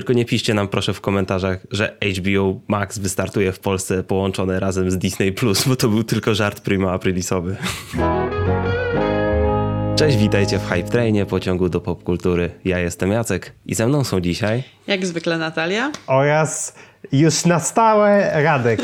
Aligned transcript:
Tylko 0.00 0.12
nie 0.12 0.24
piszcie 0.24 0.54
nam 0.54 0.68
proszę 0.68 0.94
w 0.94 1.00
komentarzach, 1.00 1.58
że 1.70 1.96
HBO 2.18 2.60
Max 2.68 2.98
wystartuje 2.98 3.52
w 3.52 3.58
Polsce 3.58 4.04
połączone 4.04 4.60
razem 4.60 4.90
z 4.90 4.98
Disney+, 4.98 5.34
bo 5.66 5.76
to 5.76 5.88
był 5.88 6.04
tylko 6.04 6.34
żart 6.34 6.60
prima 6.60 6.92
aprilisowy. 6.92 7.56
Cześć, 9.96 10.16
witajcie 10.16 10.58
w 10.58 10.68
Hype 10.68 10.88
Trainie, 10.88 11.26
pociągu 11.26 11.68
do 11.68 11.80
popkultury. 11.80 12.50
Ja 12.64 12.78
jestem 12.78 13.12
Jacek 13.12 13.52
i 13.66 13.74
ze 13.74 13.86
mną 13.86 14.04
są 14.04 14.20
dzisiaj... 14.20 14.62
Jak 14.86 15.06
zwykle 15.06 15.38
Natalia. 15.38 15.92
Oraz 16.06 16.74
już 17.12 17.44
na 17.44 17.60
stałe 17.60 18.42
Radek. 18.42 18.80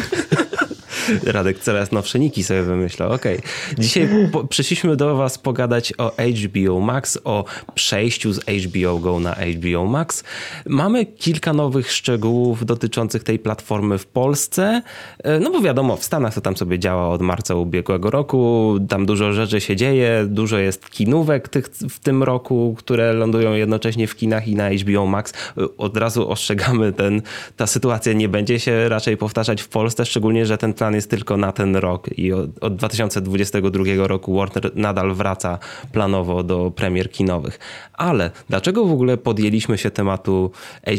Radek 1.24 1.58
coraz 1.58 1.92
nowsze 1.92 2.18
niki 2.18 2.44
sobie 2.44 2.62
wymyślał. 2.62 3.12
Okej. 3.12 3.38
Okay. 3.38 3.84
Dzisiaj 3.84 4.08
po, 4.32 4.44
przyszliśmy 4.44 4.96
do 4.96 5.16
was 5.16 5.38
pogadać 5.38 5.92
o 5.98 6.12
HBO 6.12 6.80
Max, 6.80 7.18
o 7.24 7.44
przejściu 7.74 8.32
z 8.32 8.40
HBO 8.40 8.98
Go 8.98 9.20
na 9.20 9.34
HBO 9.34 9.86
Max. 9.86 10.24
Mamy 10.66 11.06
kilka 11.06 11.52
nowych 11.52 11.92
szczegółów 11.92 12.66
dotyczących 12.66 13.22
tej 13.22 13.38
platformy 13.38 13.98
w 13.98 14.06
Polsce. 14.06 14.82
E, 15.18 15.40
no 15.40 15.50
bo 15.50 15.60
wiadomo, 15.60 15.96
w 15.96 16.04
Stanach 16.04 16.34
to 16.34 16.40
tam 16.40 16.56
sobie 16.56 16.78
działa 16.78 17.08
od 17.08 17.22
marca 17.22 17.54
ubiegłego 17.54 18.10
roku. 18.10 18.74
Tam 18.88 19.06
dużo 19.06 19.32
rzeczy 19.32 19.60
się 19.60 19.76
dzieje, 19.76 20.24
dużo 20.28 20.58
jest 20.58 20.90
kinówek 20.90 21.48
tych, 21.48 21.66
w 21.66 21.98
tym 21.98 22.22
roku, 22.22 22.74
które 22.78 23.12
lądują 23.12 23.52
jednocześnie 23.54 24.06
w 24.06 24.16
kinach 24.16 24.48
i 24.48 24.54
na 24.54 24.70
HBO 24.70 25.06
Max. 25.06 25.32
Od 25.78 25.96
razu 25.96 26.30
ostrzegamy, 26.30 26.92
ten, 26.92 27.22
ta 27.56 27.66
sytuacja 27.66 28.12
nie 28.12 28.28
będzie 28.28 28.60
się 28.60 28.88
raczej 28.88 29.16
powtarzać 29.16 29.62
w 29.62 29.68
Polsce, 29.68 30.06
szczególnie, 30.06 30.46
że 30.46 30.58
ten 30.58 30.74
plan 30.74 30.94
jest 30.96 31.10
tylko 31.10 31.36
na 31.36 31.52
ten 31.52 31.76
rok 31.76 32.18
i 32.18 32.32
od, 32.32 32.50
od 32.60 32.76
2022 32.76 33.84
roku 33.96 34.36
Warner 34.36 34.70
nadal 34.74 35.14
wraca 35.14 35.58
planowo 35.92 36.42
do 36.42 36.70
premier 36.70 37.10
kinowych. 37.10 37.58
Ale 37.92 38.30
dlaczego 38.48 38.84
w 38.84 38.92
ogóle 38.92 39.16
podjęliśmy 39.16 39.78
się 39.78 39.90
tematu 39.90 40.50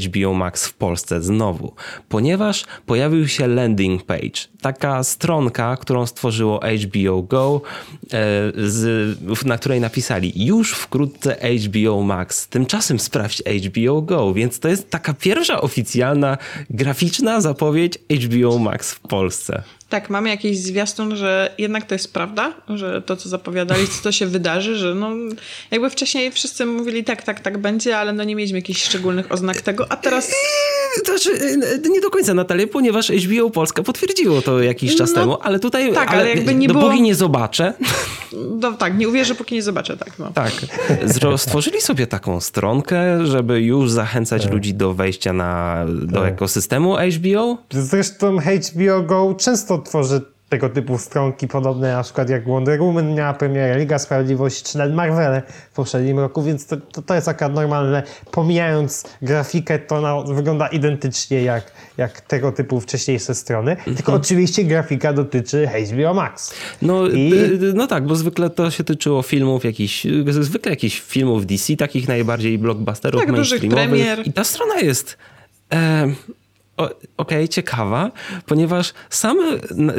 HBO 0.05 0.34
Max 0.34 0.68
w 0.68 0.74
Polsce 0.74 1.22
znowu? 1.22 1.74
Ponieważ 2.10 2.66
pojawił 2.86 3.28
się 3.28 3.48
landing 3.48 4.04
page, 4.04 4.48
taka 4.62 5.04
stronka, 5.04 5.77
którą 5.77 6.05
stworzyło 6.05 6.60
HBO 6.86 7.21
Go, 7.21 7.62
e, 8.04 8.10
z, 8.58 9.46
na 9.46 9.58
której 9.58 9.82
napisali 9.82 10.46
już 10.46 10.74
wkrótce 10.74 11.38
HBO 11.68 12.02
Max, 12.02 12.48
tymczasem 12.48 12.99
sprawdź 12.99 13.43
HBO 13.66 14.02
Go, 14.02 14.34
więc 14.34 14.60
to 14.60 14.68
jest 14.68 14.90
taka 14.90 15.14
pierwsza 15.14 15.62
oficjalna 15.62 16.38
graficzna 16.70 17.41
zapowiedź 17.41 17.98
HBO 18.10 18.58
Max 18.60 18.93
w 18.93 18.99
Polsce. 18.99 19.64
Tak, 19.90 20.10
mamy 20.10 20.30
jakiś 20.30 20.57
zwiastun, 20.57 21.16
że 21.16 21.55
jednak 21.57 21.85
to 21.85 21.96
jest 21.96 22.13
prawda, 22.13 22.54
że 22.70 23.02
to, 23.02 23.18
co 23.18 23.30
zapowiadali, 23.30 23.88
co 23.88 24.04
to 24.04 24.12
się 24.12 24.26
wydarzy, 24.38 24.76
że 24.76 24.96
no, 24.96 25.12
jakby 25.71 25.90
wcześniej 25.90 26.32
wszyscy 26.32 26.66
mówili 26.66 27.04
tak, 27.04 27.24
tak, 27.24 27.40
tak 27.40 27.57
będzie, 27.57 27.98
ale 27.98 28.13
no 28.13 28.24
nie 28.24 28.35
mieliśmy 28.35 28.58
jakichś 28.58 28.84
szczególnych 28.84 29.32
oznak 29.32 29.62
tego, 29.62 29.91
a 29.91 29.96
teraz... 29.96 30.32
To 31.05 31.17
znaczy, 31.17 31.59
nie 31.90 32.01
do 32.01 32.09
końca, 32.09 32.34
Natalia, 32.34 32.67
ponieważ 32.67 33.09
HBO 33.09 33.49
Polska 33.49 33.84
potwierdziło 33.84 34.41
to 34.41 34.62
jakiś 34.62 34.95
czas 34.95 35.09
no, 35.09 35.15
temu, 35.15 35.37
ale 35.41 35.59
tutaj, 35.59 35.93
tak, 35.93 36.09
ale, 36.09 36.21
ale 36.21 36.29
jakby 36.29 36.55
nie 36.55 36.67
dopóki 36.67 36.85
było... 36.85 37.01
nie 37.01 37.15
zobaczę... 37.15 37.73
No 38.62 38.73
tak, 38.73 38.98
nie 38.98 39.09
uwierzę, 39.09 39.35
póki 39.35 39.55
nie 39.55 39.62
zobaczę, 39.62 39.98
tak. 39.98 40.20
No. 40.20 40.31
Tak, 40.34 40.51
stworzyli 41.37 41.81
sobie 41.81 42.07
taką 42.07 42.41
stronkę, 42.41 43.25
żeby 43.25 43.62
już 43.62 43.91
zachęcać 43.91 44.43
tak. 44.43 44.53
ludzi 44.53 44.73
do 44.73 44.93
wejścia 44.93 45.34
na, 45.34 45.85
do 46.01 46.21
tak. 46.21 46.34
ekosystemu 46.34 46.95
HBO. 46.95 47.57
Zresztą 47.71 48.37
HBO 48.37 49.01
Go 49.01 49.35
często 49.40 49.77
tworzy 49.77 50.21
tego 50.49 50.70
typu 50.70 50.98
stronki 50.98 51.48
podobne, 51.48 51.93
na 51.93 52.03
przykład 52.03 52.29
jak 52.29 52.45
Wonder 52.45 52.81
Woman 52.81 53.15
miała 53.15 53.34
premierę, 53.34 53.79
Liga 53.79 53.99
Sprawiedliwości, 53.99 54.63
czy 54.63 54.77
nawet 54.77 54.95
Marvel 54.95 55.41
w 55.71 55.76
poprzednim 55.76 56.20
roku, 56.20 56.43
więc 56.43 56.67
to, 56.67 56.77
to, 56.77 57.01
to 57.01 57.15
jest 57.15 57.27
akurat 57.27 57.53
normalne. 57.53 58.03
Pomijając 58.31 59.03
grafikę, 59.21 59.79
to 59.79 59.95
ona 59.95 60.21
wygląda 60.21 60.68
identycznie 60.68 61.41
jak, 61.43 61.71
jak 61.98 62.21
tego 62.21 62.51
typu 62.51 62.79
wcześniejsze 62.79 63.35
strony, 63.35 63.71
mhm. 63.71 63.95
tylko 63.95 64.13
oczywiście 64.13 64.63
grafika 64.63 65.13
dotyczy 65.13 65.69
HBO 65.91 66.13
Max. 66.13 66.53
No, 66.81 67.07
I... 67.07 67.34
no 67.73 67.88
tak, 67.88 68.06
bo 68.06 68.16
zwykle 68.16 68.50
to 68.50 68.72
się 68.72 68.84
tyczyło 68.84 69.22
filmów 69.22 69.66
jakichś, 69.66 70.07
zwykle 70.30 70.72
jakichś 70.72 71.02
filmów 71.02 71.46
DC, 71.46 71.75
takich 71.75 72.07
najbardziej 72.07 72.57
blockbusterów 72.57 73.22
tak, 73.22 73.31
mainstreamowych. 73.31 74.28
I 74.28 74.34
ta 74.34 74.44
strona 74.44 74.80
jest... 74.80 75.18
E 75.74 76.07
okej, 76.78 76.98
okay, 77.18 77.48
ciekawa, 77.48 78.12
ponieważ 78.46 78.94
same, 79.10 79.44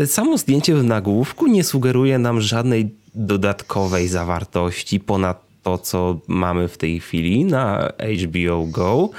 samo 0.07 0.39
zdjęcie 0.39 0.75
w 0.75 0.85
nagłówku 0.85 1.47
nie 1.47 1.65
sugeruje 1.65 2.19
nam 2.19 2.41
żadnej 2.41 2.91
dodatkowej 3.15 4.09
zawartości 4.09 5.01
ponad 5.01 5.49
to, 5.63 5.79
co 5.79 6.19
mamy 6.29 6.69
w 6.69 6.79
tej 6.79 7.01
chwili 7.01 7.45
na 7.45 7.93
HBO 8.25 8.67
Go. 8.67 9.11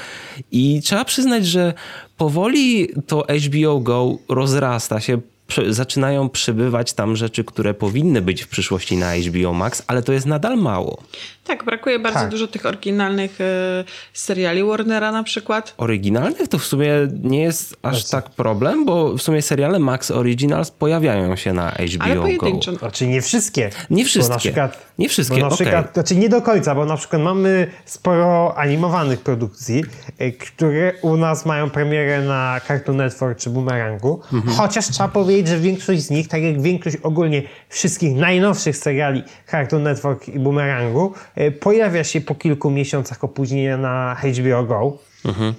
I 0.52 0.81
trzeba 0.84 1.06
przyznać, 1.06 1.46
że 1.46 1.74
powoli 2.18 2.90
to 3.08 3.25
HBO 3.48 3.80
Go 3.80 4.18
rozrasta 4.30 5.00
się 5.00 5.22
zaczynają 5.69 6.30
przybywać 6.30 6.94
tam 6.94 7.16
rzeczy, 7.16 7.44
które 7.44 7.74
powinny 7.74 8.22
być 8.22 8.44
w 8.44 8.48
przyszłości 8.48 8.98
na 8.98 9.16
HBO 9.16 9.53
Max, 9.53 9.84
ale 9.88 10.03
to 10.03 10.14
jest 10.14 10.25
nadal 10.25 10.58
mało. 10.58 11.03
Tak, 11.50 11.64
brakuje 11.64 12.00
bardzo 12.00 12.20
tak. 12.20 12.30
dużo 12.30 12.48
tych 12.48 12.66
oryginalnych 12.66 13.42
e, 13.42 13.84
seriali 14.14 14.64
Warnera 14.64 15.12
na 15.12 15.24
przykład. 15.24 15.74
Oryginalnych 15.78 16.48
to 16.48 16.58
w 16.58 16.66
sumie 16.66 16.92
nie 17.24 17.42
jest 17.42 17.78
aż 17.82 18.10
tak 18.10 18.30
problem, 18.30 18.86
bo 18.86 19.14
w 19.14 19.22
sumie 19.22 19.42
seriale 19.42 19.80
Max 19.80 20.12
Originals 20.12 20.72
pojawiają 20.72 21.36
się 21.36 21.54
na 21.54 21.72
HBO 21.72 22.04
Ale 22.04 22.16
pojedynczo. 22.16 22.72
Go. 22.72 22.78
Znaczy 22.78 23.08
nie 23.08 23.22
wszystkie. 23.22 23.70
Nie 23.90 24.06
wszystkie. 24.06 24.38
Przykład, 24.38 24.86
nie 25.00 25.10
wszystkie, 25.10 25.42
na 25.42 25.50
przykład, 25.50 25.80
okay. 25.80 25.94
Znaczy 25.94 26.16
nie 26.16 26.30
do 26.30 26.42
końca, 26.42 26.76
bo 26.76 26.86
na 26.86 26.98
przykład 26.98 27.22
mamy 27.22 27.68
sporo 27.86 28.58
animowanych 28.58 29.20
produkcji, 29.20 29.84
e, 30.18 30.31
które 30.31 30.94
u 31.02 31.18
nas 31.18 31.46
mają 31.46 31.70
premierę 31.70 32.22
na 32.22 32.62
Cartoon 32.68 32.98
Network 32.98 33.40
czy 33.40 33.50
Boomerangu, 33.50 34.22
mhm. 34.34 34.58
chociaż 34.58 34.88
trzeba 34.88 35.10
powiedzieć, 35.10 35.48
że 35.48 35.60
większość 35.60 36.02
z 36.02 36.10
nich, 36.10 36.28
tak 36.28 36.42
jak 36.42 36.62
większość 36.62 36.98
ogólnie 37.04 37.42
wszystkich 37.70 38.16
najnowszych 38.16 38.78
seriali 38.78 39.24
Cartoon 39.52 39.84
Network 39.84 40.28
i 40.28 40.40
Boomerangu, 40.40 41.14
pojawia 41.59 42.03
się 42.03 42.22
po 42.22 42.35
kilku 42.35 42.69
miesiącach 42.69 43.23
opóźnienia 43.23 43.77
na 43.77 44.17
HBO 44.23 44.63
Go. 44.63 44.97
Mhm. 45.25 45.53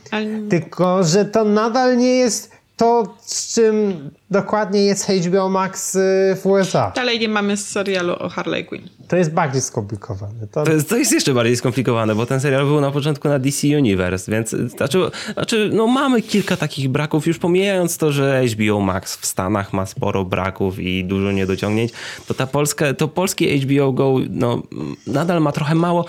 Tylko, 0.48 1.04
że 1.04 1.24
to 1.24 1.44
nadal 1.44 1.98
nie 1.98 2.16
jest 2.16 2.52
to, 2.76 3.16
z 3.20 3.54
czym 3.54 4.10
dokładnie 4.30 4.84
jest 4.84 5.06
HBO 5.06 5.48
Max 5.48 5.94
y, 5.94 6.36
w 6.42 6.46
USA. 6.46 6.92
Dalej 6.96 7.20
nie 7.20 7.28
mamy 7.28 7.56
serialu 7.56 8.12
o 8.12 8.28
Harley 8.28 8.64
Quinn. 8.64 8.88
To 9.08 9.16
jest 9.16 9.32
bardziej 9.32 9.60
skomplikowane. 9.60 10.46
To... 10.46 10.64
To, 10.64 10.72
jest, 10.72 10.88
to 10.88 10.96
jest 10.96 11.12
jeszcze 11.12 11.34
bardziej 11.34 11.56
skomplikowane, 11.56 12.14
bo 12.14 12.26
ten 12.26 12.40
serial 12.40 12.66
był 12.66 12.80
na 12.80 12.90
początku 12.90 13.28
na 13.28 13.38
DC 13.38 13.66
Universe, 13.66 14.32
więc 14.32 14.50
znaczy, 14.50 14.98
znaczy 15.34 15.70
no 15.72 15.86
mamy 15.86 16.22
kilka 16.22 16.56
takich 16.56 16.88
braków, 16.88 17.26
już 17.26 17.38
pomijając 17.38 17.98
to, 17.98 18.12
że 18.12 18.42
HBO 18.46 18.80
Max 18.80 19.16
w 19.16 19.26
Stanach 19.26 19.72
ma 19.72 19.86
sporo 19.86 20.24
braków 20.24 20.78
i 20.78 21.04
dużo 21.04 21.32
niedociągnięć, 21.32 21.92
to 22.26 22.34
ta 22.34 22.46
polska, 22.46 22.94
to 22.94 23.08
polskie 23.08 23.58
HBO 23.58 23.92
Go 23.92 24.14
no, 24.30 24.62
nadal 25.06 25.40
ma 25.40 25.52
trochę 25.52 25.74
mało, 25.74 26.04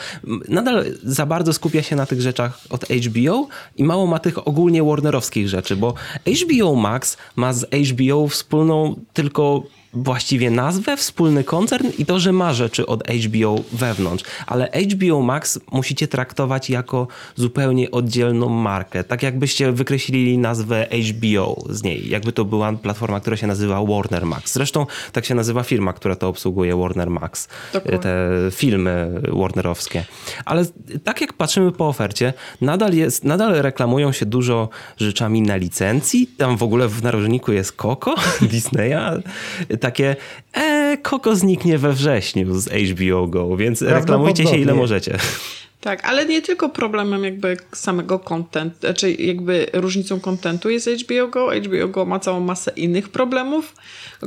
nadal 0.50 0.86
za 1.04 1.26
bardzo 1.26 1.54
skupia 1.54 1.82
się 1.82 1.96
na 1.96 2.06
tych 2.06 2.22
rzeczach 2.22 2.60
od 2.70 2.86
HBO 2.86 3.48
i 3.78 3.84
mało 3.84 4.08
ma 4.08 4.20
tych 4.20 4.48
ogólnie 4.48 4.84
Warnerowskich 4.84 5.50
rzeczy, 5.50 5.76
bo 5.76 5.94
HBO 6.26 6.76
Max 6.76 7.18
ma 7.36 7.54
z 7.54 7.66
HBO 7.66 8.11
HBO 8.12 8.28
wspólną 8.28 8.96
tylko 9.14 9.64
właściwie 9.94 10.52
nazwę, 10.52 10.98
wspólny 10.98 11.44
koncern 11.44 11.88
i 11.98 12.06
to, 12.06 12.20
że 12.20 12.32
ma 12.32 12.54
rzeczy 12.54 12.86
od 12.86 13.08
HBO 13.08 13.56
wewnątrz. 13.72 14.24
Ale 14.48 14.70
HBO 14.92 15.22
Max 15.22 15.60
musicie 15.72 16.08
traktować 16.08 16.70
jako 16.70 17.08
zupełnie 17.36 17.92
oddzielną 17.92 18.50
markę. 18.50 19.04
Tak 19.04 19.24
jakbyście 19.24 19.72
wykreślili 19.72 20.38
nazwę 20.38 20.88
HBO 21.10 21.64
z 21.70 21.84
niej. 21.84 22.10
Jakby 22.10 22.32
to 22.32 22.46
była 22.46 22.74
platforma, 22.74 23.20
która 23.20 23.38
się 23.38 23.48
nazywa 23.48 23.86
Warner 23.86 24.26
Max. 24.26 24.54
Zresztą 24.54 24.86
tak 25.12 25.26
się 25.26 25.36
nazywa 25.36 25.64
firma, 25.64 25.94
która 25.94 26.16
to 26.16 26.28
obsługuje 26.28 26.76
Warner 26.76 27.10
Max. 27.10 27.48
Dokładnie. 27.74 28.00
Te 28.00 28.30
filmy 28.52 29.22
warnerowskie. 29.34 30.06
Ale 30.46 30.66
tak 31.04 31.22
jak 31.22 31.34
patrzymy 31.34 31.72
po 31.72 31.88
ofercie, 31.88 32.34
nadal, 32.62 32.94
jest, 32.94 33.24
nadal 33.24 33.54
reklamują 33.54 34.12
się 34.12 34.26
dużo 34.26 34.70
rzeczami 34.98 35.42
na 35.42 35.56
licencji. 35.56 36.28
Tam 36.38 36.58
w 36.58 36.64
ogóle 36.64 36.88
w 36.88 37.04
narożniku 37.04 37.52
jest 37.52 37.72
Coco 37.72 38.16
Disneya 38.52 39.22
takie 39.82 40.16
e, 40.54 40.98
Koko 41.02 41.36
zniknie 41.36 41.78
we 41.78 41.94
wrześniu 41.94 42.60
z 42.60 42.70
HBO 42.70 43.28
Go, 43.28 43.58
więc 43.58 43.82
reklamujcie 43.82 44.48
się 44.48 44.58
ile 44.58 44.74
możecie. 44.74 45.18
Tak, 45.82 46.06
ale 46.06 46.26
nie 46.26 46.42
tylko 46.42 46.70
problemem 46.70 47.24
jakby 47.24 47.58
samego 47.74 48.20
content, 48.20 48.74
czy 48.74 48.80
znaczy 48.80 49.12
jakby 49.12 49.68
różnicą 49.74 50.20
kontentu 50.20 50.70
jest 50.70 50.90
HBO 50.90 51.28
Go. 51.28 51.50
HBO 51.62 51.88
Go 51.88 52.06
ma 52.06 52.20
całą 52.20 52.40
masę 52.40 52.72
innych 52.76 53.10
problemów, 53.10 53.76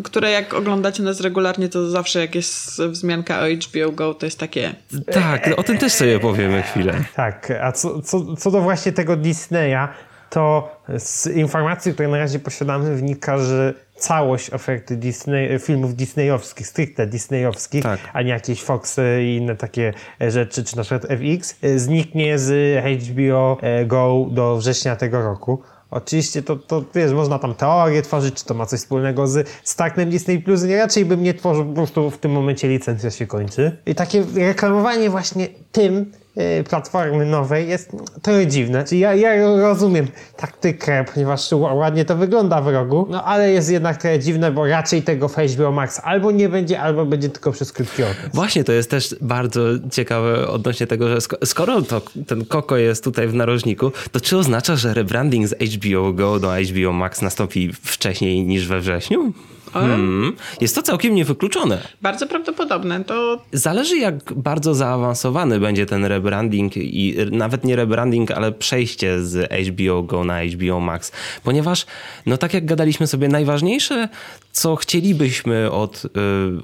które 0.04 0.30
jak 0.30 0.54
oglądacie 0.54 1.02
nas 1.02 1.20
regularnie, 1.20 1.68
to 1.68 1.90
zawsze 1.90 2.20
jak 2.20 2.34
jest 2.34 2.82
wzmianka 2.82 3.40
o 3.40 3.44
HBO 3.46 3.92
Go, 3.92 4.14
to 4.14 4.26
jest 4.26 4.38
takie... 4.38 4.74
Tak, 5.12 5.50
o 5.56 5.62
tym 5.62 5.78
też 5.78 5.92
sobie 5.92 6.20
powiemy 6.20 6.62
chwilę. 6.62 7.04
Tak, 7.16 7.52
a 7.62 7.72
co, 7.72 8.02
co, 8.02 8.36
co 8.36 8.50
do 8.50 8.60
właśnie 8.60 8.92
tego 8.92 9.16
Disneya, 9.16 9.88
to 10.30 10.68
z 10.98 11.26
informacji, 11.26 11.92
które 11.92 12.08
na 12.08 12.18
razie 12.18 12.38
posiadamy, 12.38 12.96
wynika, 12.96 13.38
że 13.38 13.74
całość 13.96 14.50
oferty 14.50 14.96
Disney, 14.96 15.58
filmów 15.58 15.94
disneyowskich, 15.94 16.66
stricte 16.66 17.06
disneyowskich, 17.06 17.82
Tak. 17.82 18.00
a 18.12 18.22
nie 18.22 18.30
jakieś 18.30 18.62
Foxy 18.62 19.22
i 19.22 19.36
inne 19.36 19.56
takie 19.56 19.94
rzeczy, 20.20 20.64
czy 20.64 20.76
na 20.76 20.82
przykład 20.82 21.12
FX, 21.12 21.56
e, 21.62 21.78
zniknie 21.78 22.38
z 22.38 22.80
HBO 23.02 23.58
e, 23.60 23.84
Go 23.86 24.26
do 24.30 24.56
września 24.56 24.96
tego 24.96 25.22
roku. 25.22 25.62
Oczywiście 25.90 26.42
to, 26.42 26.56
to 26.56 26.84
wiesz, 26.94 27.12
można 27.12 27.38
tam 27.38 27.54
teorię 27.54 28.02
tworzyć, 28.02 28.34
czy 28.34 28.44
to 28.44 28.54
ma 28.54 28.66
coś 28.66 28.80
wspólnego 28.80 29.26
z 29.26 29.48
Starknem 29.64 30.10
Disney 30.10 30.38
Plus. 30.38 30.62
Nie, 30.62 30.76
raczej 30.76 31.04
bym 31.04 31.22
nie 31.22 31.34
tworzył, 31.34 31.64
po 31.64 31.72
prostu 31.72 32.10
w 32.10 32.18
tym 32.18 32.32
momencie 32.32 32.68
licencja 32.68 33.10
się 33.10 33.26
kończy. 33.26 33.76
I 33.86 33.94
takie 33.94 34.24
reklamowanie 34.36 35.10
właśnie 35.10 35.48
tym 35.72 36.12
e, 36.12 36.23
platformy 36.68 37.26
nowej 37.26 37.68
jest 37.68 37.90
trochę 38.22 38.46
dziwne. 38.46 38.84
Czyli 38.84 39.00
ja, 39.00 39.14
ja 39.14 39.56
rozumiem 39.60 40.06
taktykę, 40.36 41.04
ponieważ 41.14 41.52
ładnie 41.52 42.04
to 42.04 42.16
wygląda 42.16 42.60
w 42.60 42.68
rogu, 42.68 43.06
no 43.10 43.24
ale 43.24 43.50
jest 43.52 43.70
jednak 43.70 43.96
trochę 43.96 44.18
dziwne, 44.18 44.52
bo 44.52 44.66
raczej 44.66 45.02
tego 45.02 45.28
w 45.28 45.36
HBO 45.36 45.72
Max 45.72 46.00
albo 46.04 46.30
nie 46.30 46.48
będzie, 46.48 46.80
albo 46.80 47.06
będzie 47.06 47.28
tylko 47.28 47.52
przez 47.52 47.72
krótki 47.72 48.02
okres. 48.02 48.30
Właśnie, 48.34 48.64
to 48.64 48.72
jest 48.72 48.90
też 48.90 49.16
bardzo 49.20 49.60
ciekawe 49.92 50.48
odnośnie 50.48 50.86
tego, 50.86 51.08
że 51.08 51.16
sko- 51.16 51.46
skoro 51.46 51.82
to, 51.82 52.02
ten 52.26 52.44
Koko 52.44 52.76
jest 52.76 53.04
tutaj 53.04 53.28
w 53.28 53.34
narożniku, 53.34 53.92
to 54.12 54.20
czy 54.20 54.38
oznacza, 54.38 54.76
że 54.76 54.94
rebranding 54.94 55.48
z 55.48 55.54
HBO 55.54 56.12
Go 56.12 56.40
do 56.40 56.48
HBO 56.50 56.92
Max 56.92 57.22
nastąpi 57.22 57.72
wcześniej 57.72 58.44
niż 58.44 58.66
we 58.68 58.80
wrześniu? 58.80 59.32
Hmm. 59.80 60.36
Jest 60.60 60.74
to 60.74 60.82
całkiem 60.82 61.14
niewykluczone. 61.14 61.78
Bardzo 62.02 62.26
prawdopodobne. 62.26 63.04
To 63.04 63.42
Zależy, 63.52 63.96
jak 63.98 64.32
bardzo 64.32 64.74
zaawansowany 64.74 65.60
będzie 65.60 65.86
ten 65.86 66.04
rebranding 66.04 66.76
i 66.76 67.16
nawet 67.30 67.64
nie 67.64 67.76
rebranding, 67.76 68.30
ale 68.30 68.52
przejście 68.52 69.22
z 69.22 69.52
HBO 69.68 70.02
Go 70.02 70.24
na 70.24 70.44
HBO 70.44 70.80
Max. 70.80 71.12
Ponieważ, 71.44 71.86
no 72.26 72.36
tak 72.36 72.54
jak 72.54 72.64
gadaliśmy 72.64 73.06
sobie, 73.06 73.28
najważniejsze, 73.28 74.08
co 74.52 74.76
chcielibyśmy 74.76 75.70
od, 75.70 76.02
y, 76.04 76.10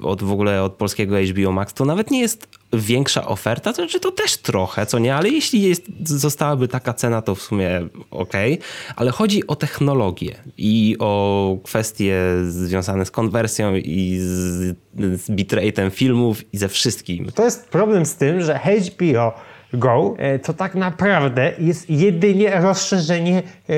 od 0.01 0.23
w 0.23 0.31
ogóle 0.31 0.63
od 0.63 0.73
polskiego 0.73 1.15
HBO 1.19 1.51
Max, 1.51 1.73
to 1.73 1.85
nawet 1.85 2.11
nie 2.11 2.19
jest 2.19 2.60
większa 2.73 3.27
oferta, 3.27 3.73
to 3.73 3.75
znaczy 3.75 3.99
to 3.99 4.11
też 4.11 4.37
trochę, 4.37 4.85
co 4.85 4.99
nie, 4.99 5.15
ale 5.15 5.29
jeśli 5.29 5.61
jest, 5.61 5.83
zostałaby 6.03 6.67
taka 6.67 6.93
cena, 6.93 7.21
to 7.21 7.35
w 7.35 7.41
sumie 7.41 7.81
okej, 8.11 8.59
ale 8.95 9.11
chodzi 9.11 9.47
o 9.47 9.55
technologię 9.55 10.35
i 10.57 10.95
o 10.99 11.57
kwestie 11.63 12.21
związane 12.47 13.05
z 13.05 13.11
konwersją 13.11 13.75
i 13.75 14.17
z, 14.19 14.77
z 14.97 15.29
bitrate'em 15.29 15.91
filmów 15.91 16.53
i 16.53 16.57
ze 16.57 16.69
wszystkim. 16.69 17.31
To 17.35 17.43
jest 17.43 17.69
problem 17.69 18.05
z 18.05 18.15
tym, 18.15 18.41
że 18.41 18.59
HBO 18.59 19.33
Go 19.73 20.15
e, 20.17 20.39
to 20.39 20.53
tak 20.53 20.75
naprawdę 20.75 21.53
jest 21.59 21.89
jedynie 21.89 22.61
rozszerzenie 22.61 23.43
e, 23.69 23.73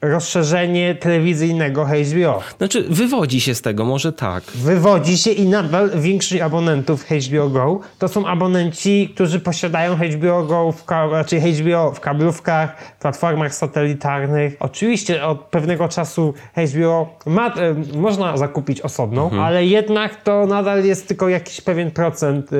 rozszerzenie 0.00 0.94
telewizyjnego 0.94 1.86
HBO. 1.86 2.42
Znaczy, 2.58 2.84
wywodzi 2.90 3.40
się 3.40 3.54
z 3.54 3.62
tego, 3.62 3.84
może 3.84 4.12
tak. 4.12 4.44
Wywodzi 4.44 5.18
się 5.18 5.30
i 5.30 5.46
nadal 5.46 5.90
większość 5.94 6.42
abonentów 6.42 7.04
HBO 7.04 7.48
Go 7.48 7.80
to 7.98 8.08
są 8.08 8.26
abonenci, 8.26 9.10
którzy 9.14 9.40
posiadają 9.40 9.96
HBO 9.96 10.42
Go, 10.42 10.72
w, 10.72 10.84
raczej 10.90 11.52
HBO 11.52 11.92
w 11.92 12.00
kablówkach, 12.00 12.96
platformach 13.00 13.54
satelitarnych. 13.54 14.56
Oczywiście 14.60 15.26
od 15.26 15.40
pewnego 15.40 15.88
czasu 15.88 16.34
HBO 16.56 17.18
ma, 17.26 17.54
e, 17.54 17.74
można 17.98 18.36
zakupić 18.36 18.80
osobną, 18.80 19.30
ale 19.30 19.66
jednak 19.66 20.22
to 20.22 20.46
nadal 20.46 20.84
jest 20.84 21.08
tylko 21.08 21.28
jakiś 21.28 21.60
pewien 21.60 21.90
procent 21.90 22.52
e, 22.52 22.56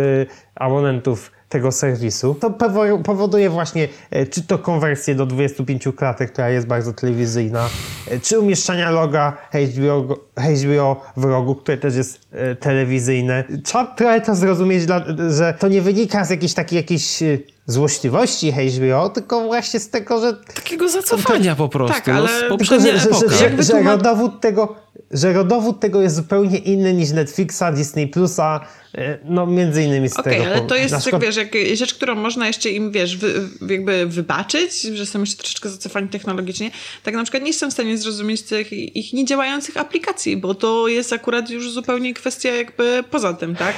abonentów 0.55 1.34
tego 1.49 1.73
serwisu. 1.73 2.35
To 2.35 2.51
powo- 2.51 3.03
powoduje 3.03 3.51
właśnie 3.51 3.89
e, 4.11 4.27
czy 4.27 4.43
to 4.43 4.59
konwersję 4.59 5.15
do 5.15 5.27
25 5.27 5.85
klatek, 5.97 6.33
która 6.33 6.51
jest 6.51 6.67
bardzo 6.67 6.93
telewizyjna, 6.93 7.69
e, 8.11 8.21
czy 8.21 8.39
umieszczania 8.41 8.91
loga 8.91 9.37
HBO, 9.53 10.17
HBO 10.37 11.01
w 11.17 11.25
rogu, 11.25 11.55
które 11.55 11.79
też 11.79 11.97
jest 11.97 12.21
e, 12.33 12.57
telewizyjne. 12.57 13.45
Trzeba 13.65 13.87
trochę 13.87 14.21
to 14.21 14.35
zrozumieć, 14.35 14.83
że 15.31 15.55
to 15.59 15.69
nie 15.69 15.83
wynika 15.83 16.25
z 16.25 16.31
jakiejś 16.31 16.55
takiej 16.55 16.77
jakiejś 16.77 17.23
złośliwości 17.67 18.53
HBO, 18.53 19.09
tylko 19.09 19.45
właśnie 19.45 19.81
z 19.81 19.91
tego, 19.91 20.21
że 20.21 20.33
Takiego 20.55 20.89
zacofania 20.89 21.55
po 21.57 21.69
prostu. 21.69 21.95
tak, 21.95 22.07
no, 22.07 22.15
ale- 22.15 22.29
z 22.29 22.41
tylko, 22.41 22.65
że, 22.65 22.81
że, 22.81 22.99
że, 22.99 23.37
że, 23.57 23.63
że, 23.63 23.81
ma- 23.81 23.91
rodowód 23.97 24.41
tego, 24.41 24.77
że 25.11 25.33
rodowód 25.33 25.81
tego 25.81 26.03
jest 26.03 26.17
zupełnie 26.17 26.59
inny 26.59 26.95
niż 26.95 27.11
Netflixa, 27.11 27.63
Disney 27.75 28.09
Plusa, 28.09 28.61
e, 28.95 29.19
no 29.25 29.47
między 29.47 29.83
innymi 29.85 30.09
z 30.09 30.19
Okej, 30.19 30.33
tego. 30.39 30.47
ale 30.47 30.61
to 30.61 30.75
jest, 30.77 30.93
jak, 30.93 31.01
przykład- 31.01 31.23
wiesz, 31.23 31.37
jak, 31.37 31.49
rzecz, 31.75 31.95
którą 31.95 32.15
można 32.15 32.47
jeszcze 32.47 32.71
im, 32.71 32.91
wiesz, 32.93 33.17
wy, 33.17 33.49
jakby 33.71 34.07
wybaczyć, 34.07 34.81
że 34.83 35.07
są 35.07 35.21
jeszcze 35.21 35.37
troszeczkę 35.37 35.69
zacofani 35.69 36.09
technologicznie. 36.09 36.71
Tak 37.03 37.15
na 37.15 37.23
przykład 37.23 37.43
nie 37.43 37.49
jestem 37.49 37.71
w 37.71 37.73
stanie 37.73 37.99
zrozumieć 37.99 38.43
tych 38.43 38.73
ich 38.73 39.13
niedziałających 39.13 39.77
aplikacji, 39.77 40.37
bo 40.37 40.55
to 40.55 40.89
jest 40.89 41.13
akurat 41.13 41.51
już 41.51 41.73
zupełnie 41.73 42.15
kwestia 42.15 42.49
jakby 42.51 43.05
poza 43.11 43.35
tym, 43.35 43.57
tak? 43.57 43.75